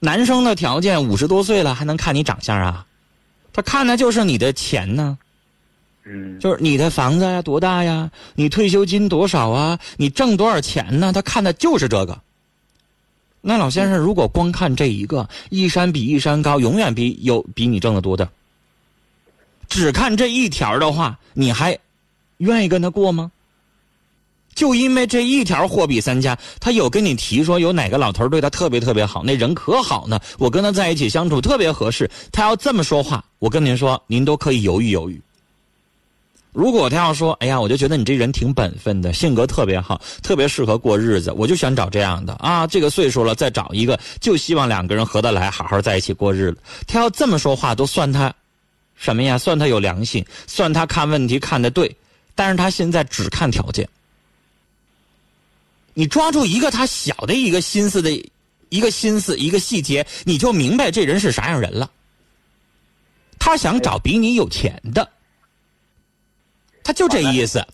[0.00, 2.84] 男生的条件五十多岁了还能看你长相啊？
[3.54, 5.16] 他看的就是你的钱呢。
[6.04, 8.10] 嗯，就是你的房子呀多大呀？
[8.34, 9.78] 你退休金多少啊？
[9.96, 11.10] 你挣多少钱呢？
[11.14, 12.20] 他看的就是这个。
[13.46, 18.26] 那老先生，如果光看这一个，一山比一山高，永远比有比你挣的多的。
[19.68, 21.78] 只看这一条的话，你还
[22.38, 23.30] 愿意跟他过吗？
[24.54, 30.18] 就因为这一条货比三家，他有跟你提说有哪个老头对他特别特别好，那人可好呢？
[30.38, 32.10] 我跟他在一起相处特别合适。
[32.32, 35.20] 他要这么说话，我跟您说，您都可以犹豫犹豫。
[36.54, 42.64] 如果他要说：“哎呀，我就觉得你这人挺本分的，性格特别好，特别适合过日子，我就想找这样的啊。
[42.64, 48.32] 这个岁数了，再找一个，就希望两个人合得来，好好在一起过日子。”他要这么说话，都算他
[48.94, 49.36] 什么呀？
[49.36, 51.94] 算他有良心，算他看问题看得对。
[52.36, 53.88] 但是他现在只看条件。
[55.92, 58.10] 你抓住一个他小的一个心思的
[58.68, 61.90] 一个心思一个细节，你就明白这人是啥样人了。
[63.40, 65.08] 他想找比你有钱的。
[66.84, 67.66] 他就这意思，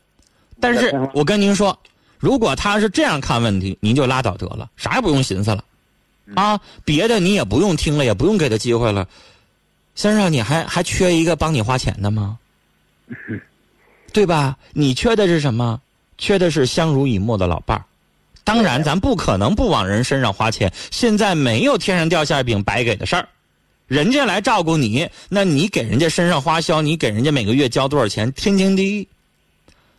[0.59, 1.79] 但是我跟您说，
[2.18, 5.62] 如果他是这样看问题，您就拉倒得了，啥也不用寻思了，
[6.35, 9.07] 啊，别的你也不用听了，也不用给他机会了。
[9.96, 12.38] 先生，你还还缺一个帮你花钱的吗？
[14.12, 14.57] 对吧？
[14.73, 15.81] 你缺的是什么？
[16.16, 17.85] 缺的是相濡以沫的老伴儿。
[18.44, 20.73] 当然，咱不可能不往人身上花钱。
[20.90, 23.29] 现在没有天上掉馅饼白给的事儿。
[23.90, 29.09] 人家来照顾你，那你给人家身上花销，你给人家每个月交多少钱，天经地义。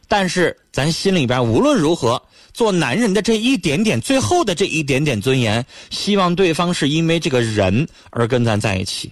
[0.07, 2.23] 但是咱心里边无论如何，
[2.53, 9.11] 做男人的这一点点，最后的这一点点尊严，希望对方是因为这个人而跟咱在一起。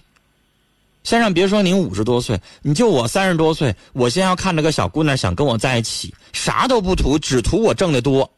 [1.04, 8.30] 先生，别说您五十多岁，你就我三十多岁，我先要看着个小姑娘想跟我在一起，啥都不图，只图我挣得多，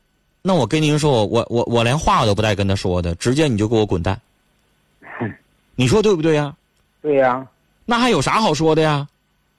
[0.43, 4.21] 那我跟您说，我我我连话都不带跟他说的，直接你就给我滚蛋。
[5.75, 6.55] 你说对不对呀？
[7.01, 7.47] 对呀。
[7.85, 9.07] 那还有啥好说的呀？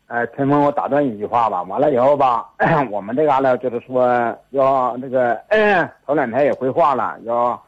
[0.07, 1.63] 哎，陈峰，我打断一句话吧。
[1.63, 2.45] 完了以后吧，
[2.91, 4.05] 我们这嘎达就是说
[4.51, 5.35] 要那个，
[6.05, 7.59] 头两天也回话了，要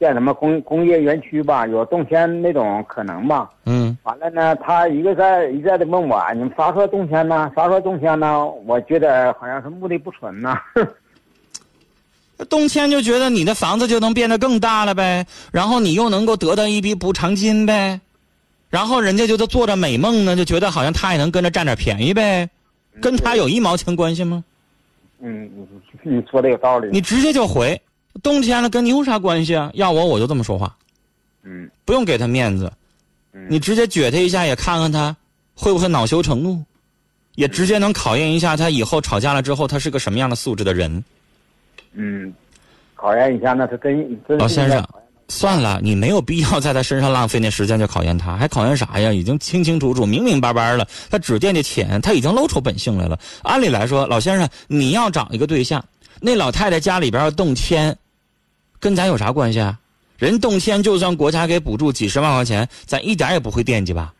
[0.00, 3.50] 建什么工工业园区吧，有动迁那种可能吧。
[3.66, 3.96] 嗯。
[4.04, 7.52] 完了呢，他一个在一再的问我，你们啥时候动迁呢？
[7.54, 8.46] 啥时候动迁呢？
[8.66, 10.56] 我觉得好像是目的不纯呢。
[12.48, 18.00] 动迁就觉得你的房子就能变得更大了呗，然后你又能够得到一笔补偿金呗，
[18.68, 22.50] 然后人家就都做着美梦呢，就觉得好像他也能跟着占点便宜呗，
[23.00, 24.42] 跟他有一毛钱关系吗？
[25.20, 25.48] 嗯，
[26.02, 26.88] 你说的有道理。
[26.90, 27.80] 你直接就回，
[28.22, 29.70] 动迁了跟你有啥关系啊？
[29.74, 30.76] 要我我就这么说话。
[31.44, 31.70] 嗯。
[31.84, 32.70] 不用给他面子，
[33.48, 35.16] 你直接撅他一下，也看看他
[35.54, 36.62] 会不会恼羞成怒，
[37.36, 41.02] 也直接能考验一下他以后吵架了之后他是个什么样的素质的人。
[41.94, 42.32] 嗯，
[42.94, 44.36] 考验一下，那是真真。
[44.38, 44.84] 老先生，
[45.28, 49.12] 算了，你没有必要在他身上浪费那时间去考验他，还考验啥呀？
[49.12, 53.18] 已经清清楚楚、明明白白了，他只惦记钱，他已经露出本性来了。
[53.42, 55.84] 按理来说，老先生，你要找一个对象，
[56.20, 57.96] 那老太太家里边要动迁，
[58.78, 59.78] 跟咱有啥关系啊？
[60.18, 64.12] 人动迁，就算国家给补助几十万块钱，咱一点也不会惦记吧？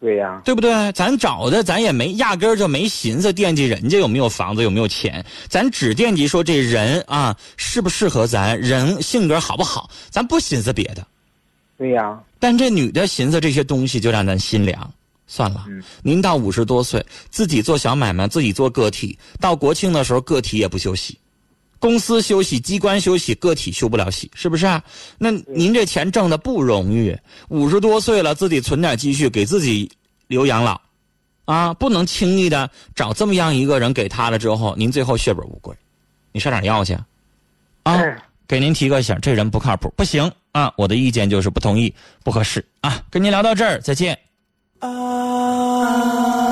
[0.00, 0.92] 对呀，对不对？
[0.92, 11.04] 咱找的，咱也没压根儿就没寻思惦记人家有没有房子有没有钱，咱只惦记说这人啊适不适合咱，人性格好不好，咱不寻思别的。
[11.76, 12.18] 对呀。
[12.38, 14.88] 但这女的寻思这些东西，就让咱心凉。
[15.26, 15.66] 算了，
[16.02, 21.18] 您到五十多岁，自己做小买卖，自己做个体，到国庆的时候，个体也不休息，
[21.78, 24.82] 公司休息，机关休息，个体休不了息，是不是啊？
[25.16, 27.16] 那您这钱挣的不容易，
[27.48, 29.90] 五十多岁了，自己存点积蓄，给自己
[30.26, 30.80] 留养老，
[31.44, 35.74] 啊，不能轻易的找这么样一个人给他了之后，您最后血本无归，
[36.32, 36.98] 你上哪要去？
[37.84, 38.02] 啊，
[38.46, 40.72] 给您提个醒，这人不靠谱，不行啊！
[40.76, 43.02] 我的意见就是不同意，不合适啊！
[43.10, 44.18] 跟您聊到这儿，再见。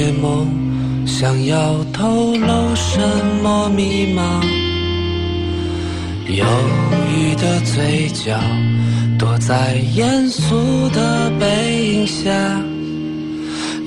[0.00, 0.46] 夜梦，
[1.06, 2.98] 想要透露什
[3.42, 4.40] 么密码？
[6.26, 6.46] 忧
[7.14, 8.40] 郁的嘴角，
[9.18, 11.46] 躲在严肃的背
[11.92, 12.30] 影下，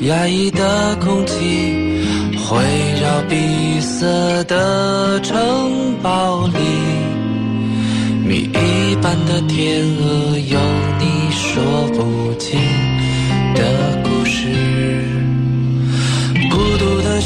[0.01, 2.05] 压抑的空气
[2.37, 2.63] 环
[3.01, 4.05] 绕闭塞
[4.43, 6.59] 的城堡里，
[8.23, 10.59] 谜一般的天鹅有
[10.99, 12.59] 你说不尽
[13.55, 15.02] 的故事，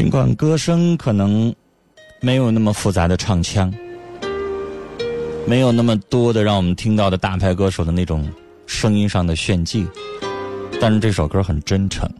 [0.00, 1.54] 尽管歌声可能
[2.22, 3.70] 没有那么复杂的唱腔，
[5.46, 8.26] 没有那么多的让我们听到的大牌歌手的那种
[8.66, 9.86] 声音上的炫技，
[10.80, 12.10] 但是这首歌很真诚。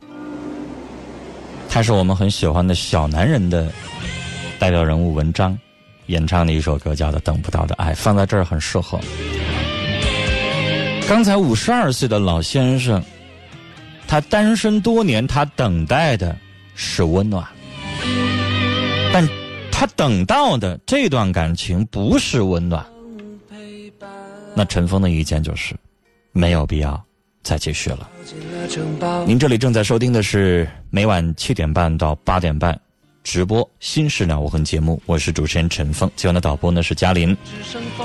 [1.71, 3.73] 它是我们很喜欢的小男人的
[4.59, 5.59] 代表人物文章
[6.05, 9.01] 演唱的一首歌，叫做《等不到的爱》，放在这儿很适合。
[11.09, 13.03] 刚才五十二岁的老先生，
[14.07, 16.37] 他单身多年，他等待的
[16.75, 17.43] 是温暖，
[19.13, 19.27] 但
[19.73, 22.85] 他等到的这段感情不是温暖。
[24.55, 25.75] 那陈峰的意见就是，
[26.33, 27.03] 没有必要
[27.43, 28.09] 再继续了。
[29.27, 32.79] 您这里正在收听的是每晚七点半到八点半
[33.23, 37.37] 直播《新事了无痕》节目，我是主持人陈峰，今晚的导播呢是嘉林。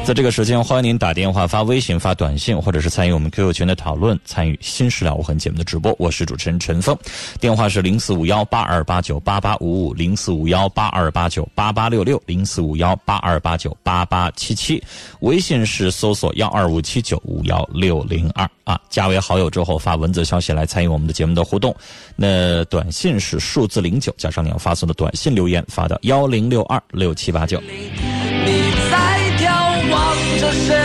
[0.03, 5.95] 在这个时间，欢迎您打电话、发微信、发短信，或者是参与我们 QQ 群的讨论，参与《新事了无痕》节目的直播。
[5.97, 6.97] 我是主持人陈峰，
[7.39, 14.83] 电话是零四五幺八二八九八八五五、零四五幺八二八九八八六六、零四五幺八二八九八八七七。
[15.21, 21.75] 微信是搜索幺二五七九五幺六零二啊，加为好友之后发文字消息来参与我们的节目的互动。
[22.17, 27.61] 那短信是数字零九加上你要发送的短信留言发到幺零六二六七八九。
[27.61, 30.75] 你在眺望着谁？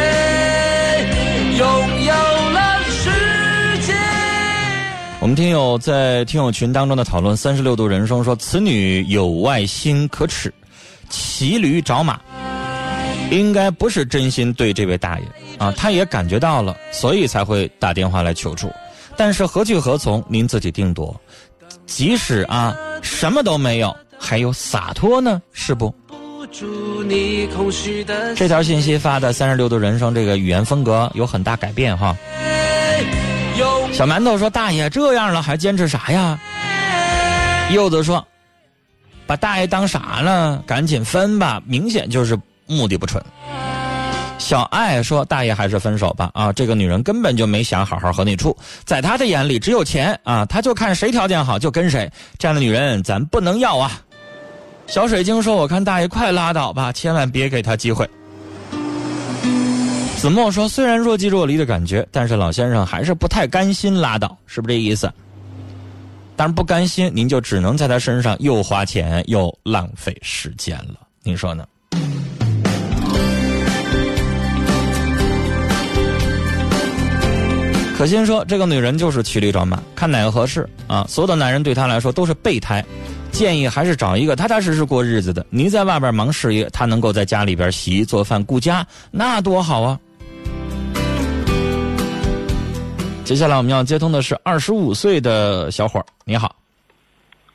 [1.59, 1.67] 拥
[2.05, 2.13] 有
[2.53, 3.11] 了世
[3.87, 3.93] 界。
[5.21, 10.53] 我们听友在听友群当中的讨论，三十六度人生说：“此女有外心可耻，
[11.11, 12.19] 骑驴找马，
[13.31, 15.25] 应该不是真心对这位大爷
[15.59, 18.73] 啊，他也感觉到了，所以才会打电话来求助。
[19.17, 21.15] 但是何去何从，您自己定夺。
[21.85, 25.93] 即使啊什么都没有，还有洒脱呢，是不？”
[28.37, 32.17] 这条信息发的三十六度人生，这个语言风格有很大改变哈。
[33.93, 36.39] 小馒头说：“大爷这样了还坚持啥呀？”
[37.73, 38.27] 柚子说
[39.27, 40.63] ：“把大爷当啥了？
[40.67, 43.23] 赶紧分吧，明显就是目的不纯。”
[44.39, 54.01] 小爱说：“大爷还是分手吧啊，这个女人根本就没想好好和你处，在她的眼里只有钱啊，她就看谁条件好就跟谁，这样的女人咱不能要啊。”
[54.91, 58.11] 小水晶说：“我看大爷快拉倒吧，千万别给他机会。”
[60.19, 65.09] 子墨说：“虽然若即若离的感觉，但是老先生还是不太甘心拉倒，是不是这意思？
[66.35, 71.65] 但是不甘心，您就只能在他身上又花钱又浪费时间了，您说呢？”
[77.97, 81.07] 可心说：“这个女人就是骑驴找马，看哪个合适啊！
[81.09, 82.85] 所有的男人对她来说都是备胎。”
[83.31, 85.45] 建议还是找一个踏踏实实过日子的。
[85.51, 89.99] 您在外边忙事业，他能够在家里边洗衣做饭顾家，那多好啊！
[93.25, 96.55] 接下来我们要接通的是二十五岁的小伙儿，你好。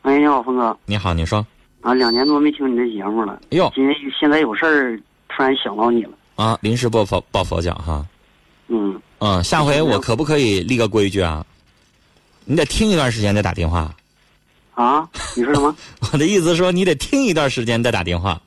[0.02, 0.76] 哎，你好，峰哥。
[0.86, 1.46] 你好，你说。
[1.82, 3.40] 啊，两年多没听你的节目了。
[3.50, 3.72] 哟。
[3.76, 5.00] 今天现在有事儿，
[5.30, 6.12] 突然想到你了。
[6.36, 8.06] 啊，临时抱佛抱佛脚哈。
[8.70, 9.00] 嗯。
[9.20, 11.46] 嗯，下回我可不可以立个规矩啊？
[12.46, 13.94] 你得听一段时间再打电话。
[14.76, 15.76] 啊，你说什么？
[16.14, 18.40] 我的意思说，你得听一段时间再打电话。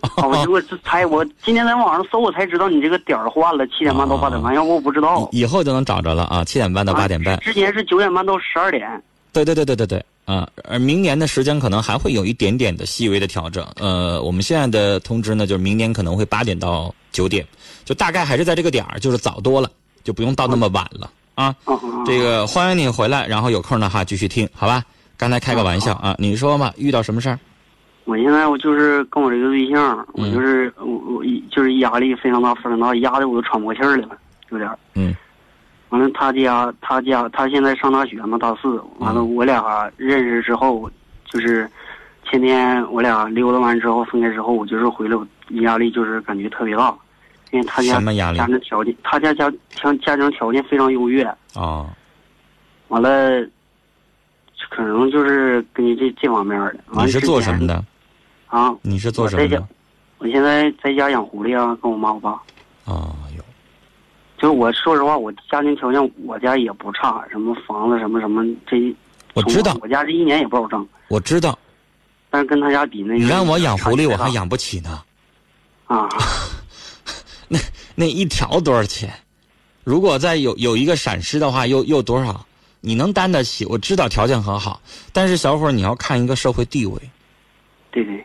[0.00, 5.28] 啊我我这才我今天在网上搜，我才知道你这个点儿换了，七点半到八点半，要不我不知道。
[5.30, 7.38] 以后就能找着了啊，七点半到八点半。
[7.40, 9.02] 之前是九点半到十二点。
[9.30, 13.62] 对对对对对对，啊，而明年的时间可能还会有一点点的细微的调整。
[13.76, 17.46] 呃，我们现在的通知呢，就是明年可能会八点到九点，
[17.84, 19.70] 就大概还是在这个点儿，就是早多了，
[20.02, 21.54] 就不用到那么晚了啊。
[22.06, 24.82] 这个欢迎你回来，然后有空的话继续听，好吧？
[25.20, 27.38] 刚才开个玩笑啊，你说嘛，遇到什么事儿？
[28.06, 34.16] 我现在我就是跟我这个对象，我就是我我就是压力非常大，非常大，压的我都喘不过气儿来了，
[34.48, 34.78] 有点儿。
[34.94, 35.14] 嗯。
[35.90, 38.80] 完了，他家他家他现在上大学嘛，大四。
[38.98, 40.90] 完了，我俩认识之后，
[41.26, 41.68] 就是
[42.24, 45.26] 前天我俩溜达完之后分开之后，我就是回来，我
[45.60, 46.96] 压力就是感觉特别大，
[47.50, 48.00] 因为他家？
[48.32, 51.22] 家庭条件，他家家家家庭条件非常优越。
[51.54, 51.86] 啊。
[52.88, 53.46] 完了，
[54.70, 56.74] 可能就是跟你这这方面的。
[56.92, 57.84] 你是做什么的？
[58.46, 58.74] 啊。
[58.80, 59.68] 你是做什么的？
[60.16, 62.30] 我现在在家养狐狸啊，跟我妈我爸。
[62.84, 63.44] 啊有。
[64.38, 68.76] 就是我说实话，我家庭条件我家也不差，什么房子什么什么这，
[69.34, 70.86] 我知道，我家这一年也不好挣。
[71.08, 71.58] 我知道，
[72.30, 75.02] 但是跟他家比那，你让我养狐狸我还养不起呢。
[75.86, 76.08] 啊，
[77.48, 77.58] 那
[77.94, 79.12] 那一条多少钱？
[79.84, 82.46] 如果再有有一个闪失的话，又又多少？
[82.80, 83.64] 你能担得起？
[83.66, 84.80] 我知道条件很好，
[85.12, 87.00] 但是小伙儿你要看一个社会地位。
[87.90, 88.24] 对对。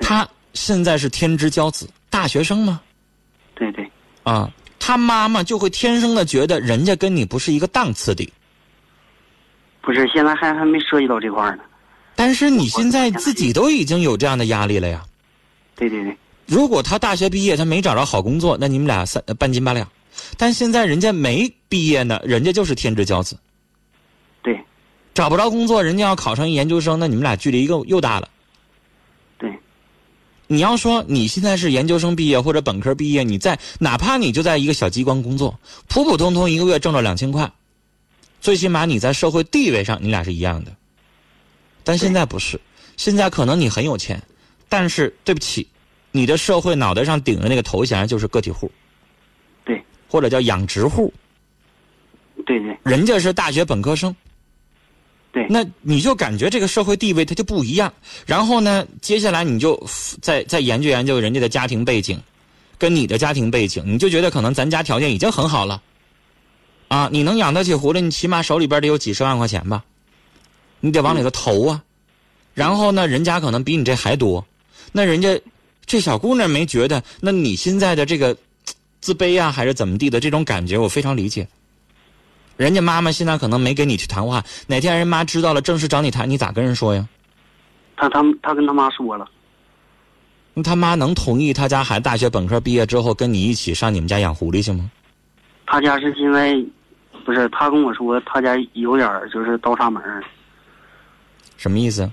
[0.00, 2.80] 他现在是天之骄子，大学生吗？
[3.54, 3.90] 对对。
[4.22, 4.50] 啊。
[4.78, 8.32] 他妈妈就会天生的觉得人家跟你不是一个档次的，
[9.80, 11.64] 不是，现在还还没涉及到这块呢。
[12.14, 15.04] 但是你现在自己都已经有这样的压力了呀。
[15.74, 16.16] 对对对。
[16.46, 19.88] 如果他大学毕业，他没找着好工作，那你们俩三半斤八两。
[20.36, 23.36] 但现在人家没毕业呢，人家就是天之骄子。
[24.46, 24.64] 对。
[25.12, 28.28] 找不着工作，人家要考上研究生，那你们俩距离又又大了。
[29.38, 29.50] 对
[30.46, 37.50] 你要说你现在是研究生毕业或者本科毕业，你在哪怕你就在一个小机关工作，普普通通一个月挣着两千块，
[38.42, 40.76] 最起码你在社会地位上你俩是一样的。
[41.82, 42.60] 但现在不是，
[42.98, 44.22] 现在可能你很有钱，
[44.68, 45.66] 但是对不起，
[46.12, 48.70] 你的社会脑袋上顶的那个头衔就是个体户，
[49.64, 51.10] 对，或者叫养殖户，
[52.44, 54.14] 对对，人家是大学本科生。
[55.48, 57.92] 那你就感觉这个社会地位它就不一样。
[58.24, 59.80] 然后呢，接下来你就
[60.22, 62.20] 再再研究研究人家的家庭背景，
[62.78, 65.82] 跟你的家庭背景，你就觉得可能咱家条件已经很好了。
[66.88, 69.84] 啊，你能养得起狐狸，你起码手里边得有几十万块钱吧？
[70.80, 71.82] 你得往里头投啊。
[72.54, 74.46] 然后呢，人家可能比你这还多，
[74.92, 75.40] 那人家
[75.84, 78.36] 这小姑娘没觉得，那你现在的这个
[79.00, 81.46] 自卑啊，还是怎么地的这种感觉，我非常理解。
[82.56, 87.06] 人家妈妈现在可能没跟你去谈话，哪天人妈知道了，正式找你谈，你咋跟人说呀？
[87.96, 89.26] 他他他跟他妈说了。
[90.54, 94.90] 那他妈能同意他家孩子大学本科毕业之后跟你一起上你们家养狐狸去吗？
[95.66, 96.66] 他家是因为，
[97.24, 100.02] 不是他跟我说他家有点就是倒插门
[101.58, 102.10] 什么意思？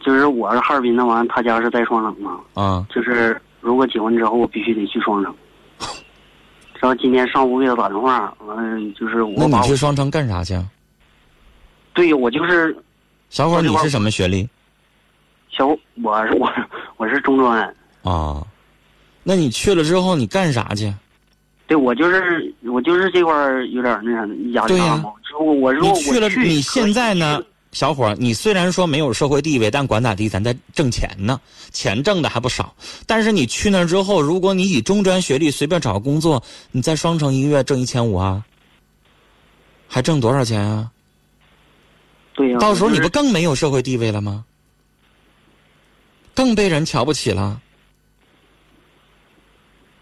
[0.00, 2.38] 就是我是哈尔滨的，完他家是在双城嘛。
[2.52, 2.86] 啊。
[2.94, 5.34] 就是如果结婚之后，我必须得去双城。
[6.80, 9.34] 然后今天上午给他打电话，完了就是我。
[9.36, 10.58] 那你去双城干啥去？
[11.94, 12.76] 对，我就是。
[13.28, 14.48] 小伙，你是什么学历？
[15.50, 15.66] 小，
[16.02, 16.52] 我是我
[16.96, 17.74] 我是中专。
[18.02, 18.46] 啊，
[19.24, 20.92] 那你去了之后你干啥去？
[21.66, 23.34] 对，我就是我就是这块
[23.72, 25.12] 有点那啥压力大嘛。
[25.26, 27.42] 之后我如果我去了，你现在呢？
[27.72, 31.38] 小伙儿，你虽然说没有社会地位，但管咋地，咱在挣钱呢，
[31.72, 32.74] 钱挣的还不少。
[33.06, 38.42] 但是你去那之后，如果你以中专学历随便找个工作，你在双城一个月挣一千五啊，
[39.86, 40.90] 还挣多少钱啊？
[42.34, 42.58] 对呀。
[42.58, 44.44] 到时候你不更没有社会地位了吗？
[46.34, 47.60] 更被人瞧不起了。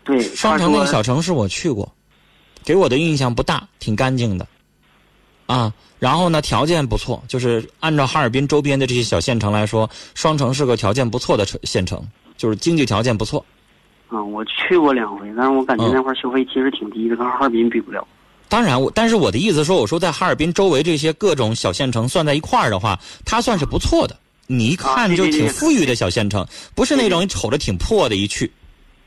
[0.04, 0.20] 对。
[0.20, 1.92] 双城那个小城市我去过，
[2.62, 4.46] 给我的印象不大，挺干净的，
[5.46, 5.72] 啊。
[6.04, 11.98] 然后呢，条件不错，就是按照哈尔滨周边的这些小县城来说，双城是个条件不错的城县城，
[12.36, 13.42] 就是经济条件不错。
[14.08, 18.06] 啊，我去过两回，但是我感觉那块消费其实挺低的，跟哈尔滨比不了。
[18.50, 24.14] 当然，我但是我的意思说，我说在哈尔滨周围这些各种小县城算在一块儿的话，它算是不错的。
[24.46, 28.52] 你一看就挺富裕的小县城，不是那种瞅着挺破的一去。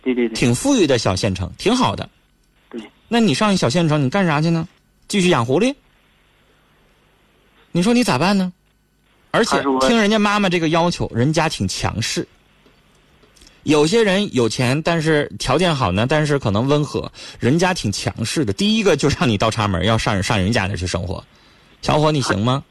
[0.01, 0.33] 对对对。
[0.33, 2.09] 挺富裕的小县城，挺好的。
[2.71, 2.81] 对。
[3.07, 4.67] 那你上一小县城，你干啥去呢？
[5.07, 5.71] 继续养狐狸？
[7.71, 8.51] 你说你咋办呢？
[9.31, 12.27] 而且听人家妈妈这个要求，人家挺强势。
[13.63, 18.53] 有些人有钱，但是条件好呢，但是可能温和，人家挺强势的。
[18.53, 21.23] 第一个就让你倒插门，要上上人家那去生活。
[21.81, 22.63] 小伙，你行吗？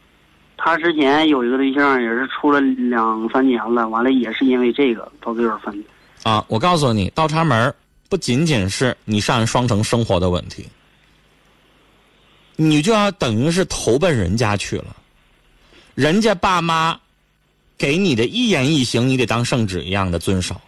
[0.57, 5.89] 他之前有一个对象，也是处了两三年了，完了也是因为这个到最后分的。
[6.23, 7.73] 啊，我告诉你，倒插门
[8.09, 10.67] 不仅仅是你上双城生活的问题，
[12.57, 14.97] 你就要等于是投奔人家去了。
[15.95, 16.99] 人家爸妈
[17.79, 20.61] 给你的一言一行，你得当圣旨一样的遵守。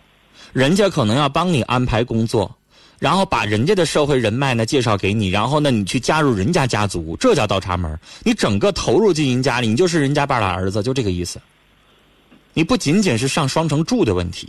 [0.53, 2.55] 人家可能要帮你安排工作，
[2.99, 8.01] 然后把人家的社会人脉呢介绍给你，然后呢你去加入人家家族，这叫倒插门儿。
[8.22, 11.41] 你整个投入进人家里，你就是人家爸的儿子，就这个意思。
[12.55, 14.49] 你不仅仅是上双城住的问题，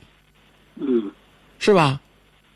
[0.77, 1.11] 嗯，
[1.59, 1.99] 是吧？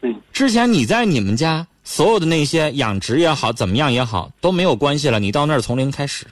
[0.02, 0.16] 嗯。
[0.32, 6.26] 之前你在你们家所有的那些养殖也好，怎么样也好都没有关系了，你到那儿从零开始。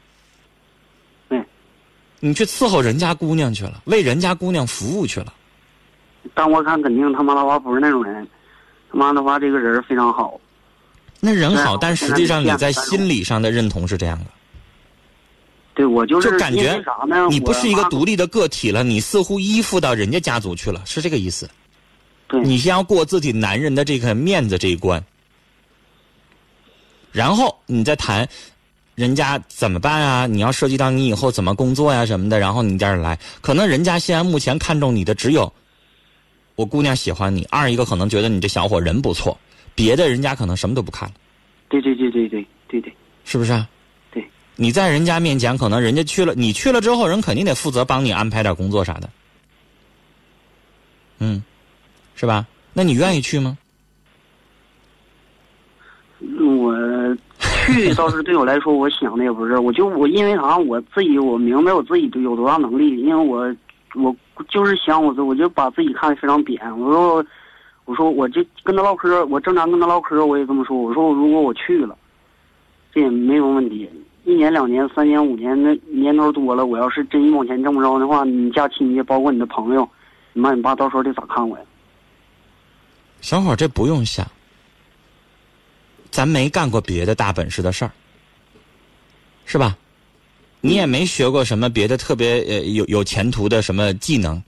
[1.27, 1.43] 对。
[2.19, 5.33] 你去伺候人家姑娘去了，为人家姑娘服务去了。
[6.33, 8.27] 但我看肯定他妈的话不是那种人，
[8.91, 10.39] 他妈的话这个人非常好。
[11.19, 14.25] 那人好，但实际上你在心理上的认同是这样的，
[15.75, 16.81] 对我就是就感觉？
[17.29, 21.49] 你不是一个独立的个体了，你似乎依附到人家家族去了，是这个意思。
[22.27, 25.03] 对你先要过自己男人的这个面子这一关，
[27.11, 28.27] 然后你再谈
[28.95, 30.27] 人家怎么办啊？
[30.27, 35.51] 你要涉及到你以后怎么工作呀、什么的，然后你这样来，可能人家现在目前看中你的只有
[36.55, 39.37] 我姑娘喜欢你，二一个可能觉得你这小伙人不错，
[39.73, 41.15] 别的人家可能什么都不看了。
[41.69, 42.93] 对对对对对对对，
[43.25, 43.67] 是不是啊？
[44.11, 44.23] 对，
[44.55, 49.09] 你在人家面前，可能人家去了，你去了之后，人肯定得负责帮你安排点工作啥的，
[51.19, 51.41] 嗯，
[52.15, 52.45] 是吧？
[52.73, 53.57] 那你愿意去吗？
[57.39, 63.55] 去倒是对我来说，我想的也不是，我就我因为啥，我自己我明白我自己有多大能力，因为我
[63.95, 64.15] 我
[64.49, 67.25] 就是想我我就把自己看得非常扁，我说
[67.85, 71.95] 我说我就跟他唠嗑，我正常跟他唠嗑，我也这么说，我说如果我去了，
[72.93, 73.89] 这也没有问题，
[74.23, 79.87] 一年两年三年五年那年头多了，我要是真一毛钱挣不着的话，你家亲戚包括你的朋友，
[80.33, 81.63] 你妈你爸到时候得咋看我呀？
[83.19, 84.25] 小伙，这不用想，
[86.11, 87.91] 咱没干过别的大本事的事儿，
[89.45, 89.77] 是吧？
[90.63, 94.43] 你也没学过什么别的特别呃有有前途的什么技能。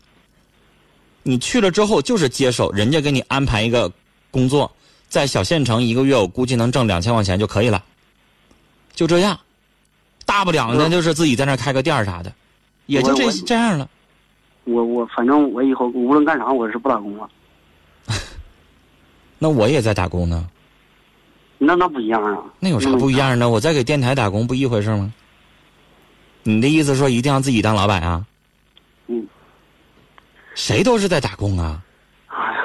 [1.23, 3.91] 你去了之后就是接手人家给你安排一个
[4.29, 4.71] 工作，
[5.09, 7.83] 在小县城一个月我估计能挣两千块钱就可以了，
[8.93, 9.39] 就这样，
[10.25, 12.31] 大不了呢就是自己在那儿开个店儿啥的，
[12.85, 13.89] 也就这这样了。
[14.65, 17.27] 我我反正我以后无论干啥，我是不打工了。
[19.39, 20.47] 那我也在打工呢，
[21.65, 22.37] 那那不一样啊！
[22.59, 23.49] 那有啥不一样呢？
[23.49, 25.13] 我在给电台打工不一回事吗？
[26.43, 28.25] 你的意思说一定要自己当老板啊？
[29.07, 29.25] 嗯。
[30.55, 31.81] 谁都是在打工啊。
[32.27, 32.59] 哎呀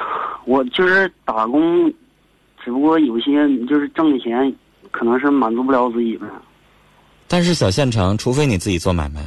[0.45, 1.91] 我就是打工，
[2.63, 4.53] 只不过有些就是挣的钱，
[4.91, 6.27] 可能是满足不了自己呗。
[7.27, 9.21] 但是小县城，除非你自己做买卖，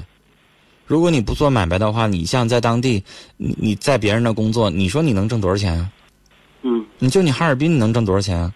[0.86, 3.02] 如果你不做买卖的话，你像在当地，
[3.36, 5.90] 你你在别人那工作，你说你能挣多少钱啊？
[6.62, 8.52] 嗯，你就你哈尔滨，你能挣多少钱啊？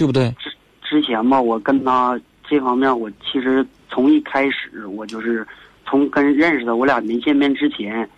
[0.00, 0.34] 对不对？
[0.38, 0.50] 之
[0.82, 5.46] 之前吧，我跟他这方面，我其实从一开始，我就是
[5.86, 8.08] 从跟认识他，我俩没见面之前，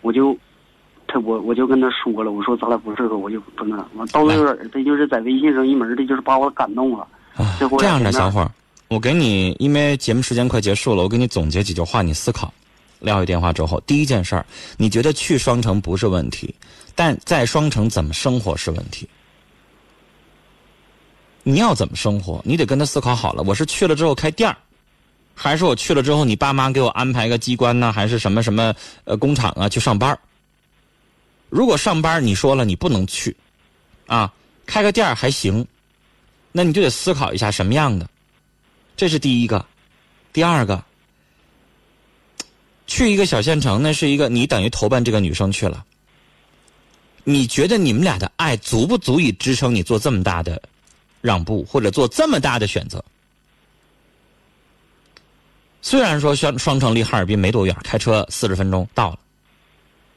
[0.00, 0.36] 我就
[1.06, 7.06] 他我我就跟他说了，我说咱俩不适合，我就不那完到那会儿，他就是在微信上一门的，就是把我感动了。
[7.36, 8.50] 啊这样的小伙儿，
[8.88, 12.52] 我给你，因为节目时间快结束了，我给你总结几句话，你思考。
[12.98, 14.44] 撂下电话之后，第一件事儿，
[14.76, 16.52] 你觉得去双城不是问题，
[16.94, 19.08] 但在双城怎么生活是问题。
[21.42, 23.42] 你要怎么生活，你得跟他思考好了。
[23.42, 24.56] 我是去了之后开店儿，
[25.34, 28.74] 还是我去了之后你爸妈给我安排个机关呢，还是什么什么
[29.04, 30.18] 呃工厂啊去上班
[31.48, 33.36] 如果上班你说了你不能去，
[34.06, 34.32] 啊，
[34.66, 35.66] 开个店儿还行，
[36.52, 38.08] 那你就得思考一下什么样的。
[38.96, 39.64] 这是第一个，
[40.32, 40.84] 第二个，
[42.86, 45.84] 去一个小县城，那是一个你等于投奔这个女生去了。
[47.24, 50.60] 你觉得你们俩的爱足不足以支撑你做这么大的
[51.20, 53.04] 让步，或者做这么大的选择？
[55.82, 59.18] 虽然说双双城离哈尔滨没多远，开车四十分钟到了，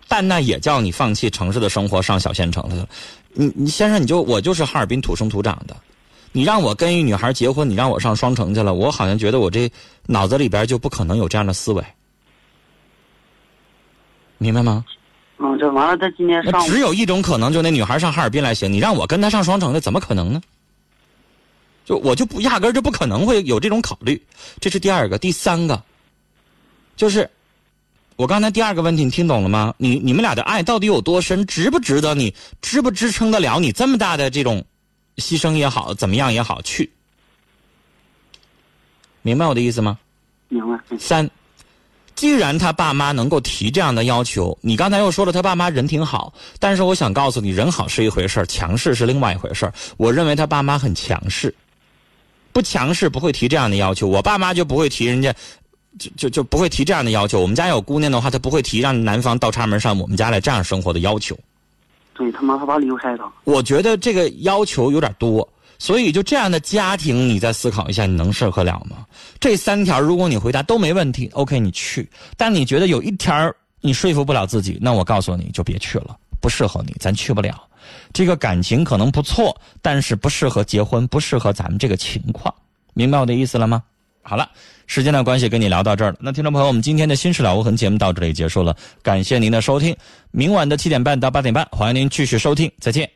[0.07, 2.87] 但那也叫你放弃城市的生活，上小县城了。
[3.31, 5.75] 你你先生，你就我就是哈尔滨土生土长的，
[6.33, 9.71] 你让我跟一女孩结婚，你让我上双城去了，我好像觉得我这
[10.05, 11.83] 脑子里边就不可能有这样的思维，
[14.37, 14.83] 明白吗？
[15.39, 20.41] 嗯，这完了，他今天上午只有一种可能，就那女孩上哈尔滨来行，你让我跟她上双城的，怎么可能呢？
[21.85, 24.21] 就我就不压根儿就不可能会有这种考虑，
[24.59, 25.81] 这是第二个，第三个，
[26.95, 27.29] 就是
[28.15, 29.73] 我刚才第二个问题你听懂了吗？
[29.77, 34.63] 你你们俩的爱到底有多深，值不值得你，支不支撑得了你这么大的这种
[35.17, 36.91] 牺牲也好，怎么样也好去？
[39.21, 39.97] 明白我的意思吗？
[40.49, 40.79] 明白。
[40.89, 41.29] 嗯三，
[42.13, 49.73] 既然他爸妈能够提这样的要求，你刚才又说了他爸妈人挺好，但是我想告诉你，人好是一回事儿，强势是另外一回事儿。
[49.97, 51.53] 我认为他爸妈很强势，
[52.53, 54.07] 不强势不会提这样的要求。
[54.07, 55.33] 我爸妈就不会提人家，
[55.99, 57.41] 就就就不会提这样的要求。
[57.41, 61.37] 我们家有姑娘的话，她不会提让男方倒插门上我们家来这样生活的要求。
[62.15, 63.29] 对他妈他爸离不开他。
[63.43, 65.47] 我觉得这个要求有点多，
[65.79, 69.05] 所以就这样的家庭，你再思考一下，你能适合了吗？
[69.39, 72.07] 这三条，如果你回答都没问题，OK，你去。
[72.37, 73.51] 但你觉得有一条
[73.81, 77.67] 你说服不了自己，那我告诉你就别去了，不适合你，咱去不了。
[78.11, 82.53] 这个感情可能不错，但是不适合结婚，不适合咱们这个情况，
[82.93, 83.83] 明白我的意思了吗？
[84.21, 84.49] 好了，
[84.87, 86.17] 时间的关系，跟你聊到这儿了。
[86.21, 89.95] 那听众朋友，我们今天的《新事老无痕》节目到这里结束了，感谢您的收听。
[90.31, 93.09] 明晚的七点半到八点半，欢迎您继续收听，再见。